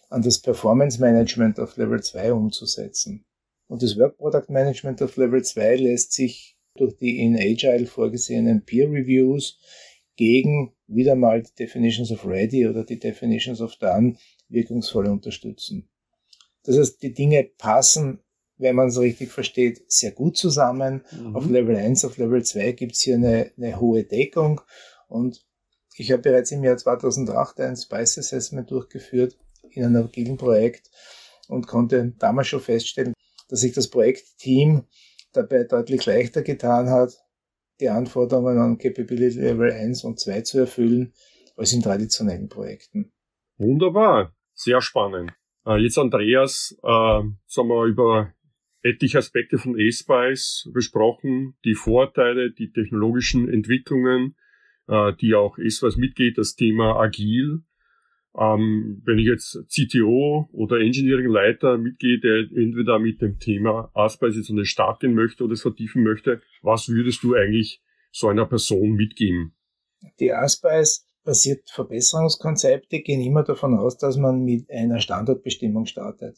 an 0.10 0.22
das 0.22 0.40
Performance 0.40 1.00
Management 1.00 1.60
auf 1.60 1.78
Level 1.78 2.02
2 2.02 2.34
umzusetzen. 2.34 3.26
Und 3.68 3.84
das 3.84 3.98
Work 3.98 4.18
Product 4.18 4.50
Management 4.50 5.02
auf 5.02 5.16
Level 5.18 5.44
2 5.44 5.76
lässt 5.78 6.14
sich 6.14 6.58
durch 6.76 6.96
die 6.98 7.20
in 7.20 7.36
Agile 7.36 7.86
vorgesehenen 7.86 8.66
Peer 8.66 8.90
Reviews 8.90 9.60
gegen 10.16 10.74
wieder 10.88 11.16
mal 11.16 11.44
die 11.44 11.54
Definitions 11.58 12.12
of 12.12 12.26
Ready 12.26 12.68
oder 12.68 12.84
die 12.84 13.00
Definitions 13.00 13.62
of 13.62 13.76
Done 13.78 14.18
wirkungsvoll 14.50 15.08
unterstützen. 15.08 15.88
Das 16.64 16.78
heißt, 16.78 17.02
die 17.02 17.14
Dinge 17.14 17.50
passen 17.58 18.20
wenn 18.60 18.76
man 18.76 18.90
es 18.90 19.00
richtig 19.00 19.32
versteht, 19.32 19.90
sehr 19.92 20.12
gut 20.12 20.38
zusammen. 20.38 21.04
Mhm. 21.12 21.36
Auf 21.36 21.50
Level 21.50 21.76
1, 21.76 22.06
auf 22.06 22.18
Level 22.18 22.44
2 22.44 22.74
gibt 22.74 22.92
es 22.92 23.00
hier 23.00 23.16
eine, 23.16 23.52
eine 23.58 23.80
hohe 23.80 24.04
Deckung 24.04 24.62
und 25.08 25.44
ich 25.96 26.12
habe 26.12 26.22
bereits 26.22 26.52
im 26.52 26.64
Jahr 26.64 26.78
2008 26.78 27.60
ein 27.62 27.76
Spice 27.76 28.20
Assessment 28.20 28.70
durchgeführt 28.70 29.38
in 29.72 29.84
einem 29.84 30.06
agilen 30.06 30.38
Projekt 30.38 30.90
und 31.48 31.68
konnte 31.68 32.14
damals 32.20 32.48
schon 32.48 32.62
feststellen, 32.62 33.14
dass 33.50 33.62
sich 33.62 33.74
das 33.74 33.90
Projektteam 33.90 34.84
dabei 35.34 35.64
deutlich 35.64 36.06
leichter 36.06 36.42
getan 36.42 36.90
hat, 36.90 37.18
die 37.80 37.90
Anforderungen 37.90 38.60
an 38.60 38.78
Capability 38.78 39.40
Level 39.40 39.72
1 39.72 40.04
und 40.04 40.20
2 40.20 40.42
zu 40.42 40.60
erfüllen, 40.60 41.14
als 41.56 41.74
in 41.74 41.82
traditionellen 41.82 42.50
Projekten. 42.50 43.12
Wunderbar, 43.58 44.34
sehr 44.54 44.82
spannend. 44.82 45.32
Äh, 45.66 45.78
jetzt 45.78 45.98
Andreas, 45.98 46.76
äh, 46.82 47.22
sagen 47.46 47.68
wir 47.68 47.86
über 47.86 48.34
etliche 48.82 49.18
Aspekte 49.18 49.58
von 49.58 49.78
eSpice 49.78 50.70
besprochen, 50.74 51.56
die 51.66 51.76
Vorteile, 51.76 52.52
die 52.52 52.72
technologischen 52.72 53.50
Entwicklungen, 53.50 54.36
äh, 54.88 55.14
die 55.20 55.36
auch 55.36 55.58
eSpice 55.58 55.98
mitgeht, 55.98 56.38
das 56.38 56.56
Thema 56.56 57.00
agil. 57.00 57.62
Ähm, 58.38 59.02
wenn 59.06 59.18
ich 59.18 59.26
jetzt 59.26 59.66
CTO 59.68 60.50
oder 60.54 60.80
Engineering-Leiter 60.80 61.78
mitgehe, 61.78 62.20
der 62.20 62.46
entweder 62.56 63.00
mit 63.00 63.22
dem 63.22 63.40
Thema 63.40 63.92
eSpice 63.96 64.38
jetzt 64.38 64.52
eine 64.52 64.66
Start 64.66 65.02
gehen 65.02 65.16
möchte 65.16 65.44
oder 65.44 65.54
es 65.54 65.62
vertiefen 65.62 66.04
möchte, 66.04 66.42
was 66.62 66.90
würdest 66.90 67.24
du 67.24 67.34
eigentlich 67.34 67.82
so 68.12 68.28
einer 68.28 68.46
Person 68.46 68.94
mitgeben? 68.94 69.54
Die 70.20 70.30
eSpice 70.30 71.06
basiert 71.24 71.70
Verbesserungskonzepte 71.70 73.02
gehen 73.02 73.22
immer 73.22 73.44
davon 73.44 73.78
aus, 73.78 73.98
dass 73.98 74.18
man 74.18 74.44
mit 74.44 74.70
einer 74.70 75.00
Standortbestimmung 75.00 75.86
startet. 75.86 76.38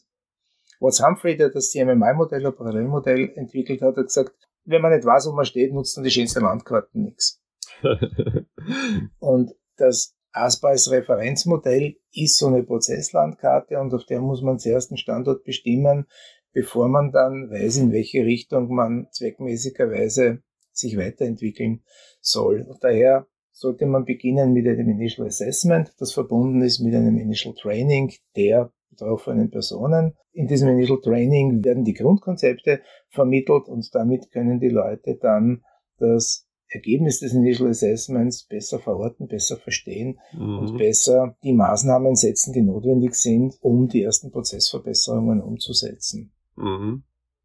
Watts 0.82 1.02
Humphrey, 1.04 1.36
der 1.36 1.50
das 1.50 1.70
CMMI-Modell, 1.70 2.44
ein 2.44 2.54
Parallelmodell 2.54 3.32
entwickelt 3.36 3.82
hat, 3.82 3.96
hat 3.96 4.06
gesagt, 4.06 4.32
wenn 4.64 4.82
man 4.82 4.92
nicht 4.92 5.04
weiß, 5.04 5.26
wo 5.28 5.32
man 5.32 5.44
steht, 5.44 5.72
nutzt 5.72 5.96
dann 5.96 6.04
die 6.04 6.10
schönsten 6.10 6.42
Landkarten 6.42 7.04
nichts. 7.04 7.40
und 9.18 9.52
das 9.76 10.16
ASPICE 10.32 10.90
Referenzmodell 10.90 11.96
ist 12.12 12.36
so 12.38 12.48
eine 12.48 12.62
Prozesslandkarte 12.62 13.78
und 13.78 13.94
auf 13.94 14.04
der 14.06 14.20
muss 14.20 14.42
man 14.42 14.58
zuerst 14.58 14.90
einen 14.90 14.98
Standort 14.98 15.44
bestimmen, 15.44 16.06
bevor 16.52 16.88
man 16.88 17.12
dann 17.12 17.50
weiß, 17.50 17.76
in 17.78 17.92
welche 17.92 18.24
Richtung 18.24 18.74
man 18.74 19.06
zweckmäßigerweise 19.12 20.42
sich 20.72 20.96
weiterentwickeln 20.96 21.84
soll. 22.20 22.62
Und 22.68 22.82
daher 22.82 23.26
sollte 23.52 23.86
man 23.86 24.04
beginnen 24.04 24.52
mit 24.52 24.66
einem 24.66 24.88
Initial 24.88 25.26
Assessment, 25.26 25.92
das 25.98 26.12
verbunden 26.12 26.62
ist 26.62 26.80
mit 26.80 26.94
einem 26.94 27.18
Initial 27.18 27.54
Training 27.54 28.12
der 28.36 28.72
betroffenen 28.92 29.50
Personen. 29.50 30.14
In 30.32 30.46
diesem 30.46 30.68
Initial 30.68 31.00
Training 31.02 31.64
werden 31.64 31.84
die 31.84 31.94
Grundkonzepte 31.94 32.80
vermittelt 33.08 33.68
und 33.68 33.94
damit 33.94 34.30
können 34.30 34.60
die 34.60 34.68
Leute 34.68 35.18
dann 35.20 35.62
das 35.98 36.46
Ergebnis 36.68 37.20
des 37.20 37.34
Initial 37.34 37.68
Assessments 37.68 38.44
besser 38.44 38.78
verorten, 38.78 39.28
besser 39.28 39.58
verstehen 39.58 40.18
mhm. 40.32 40.58
und 40.58 40.78
besser 40.78 41.36
die 41.42 41.52
Maßnahmen 41.52 42.14
setzen, 42.14 42.52
die 42.52 42.62
notwendig 42.62 43.14
sind, 43.14 43.54
um 43.60 43.88
die 43.88 44.02
ersten 44.02 44.30
Prozessverbesserungen 44.30 45.40
umzusetzen. 45.40 46.32
Mhm. 46.56 47.02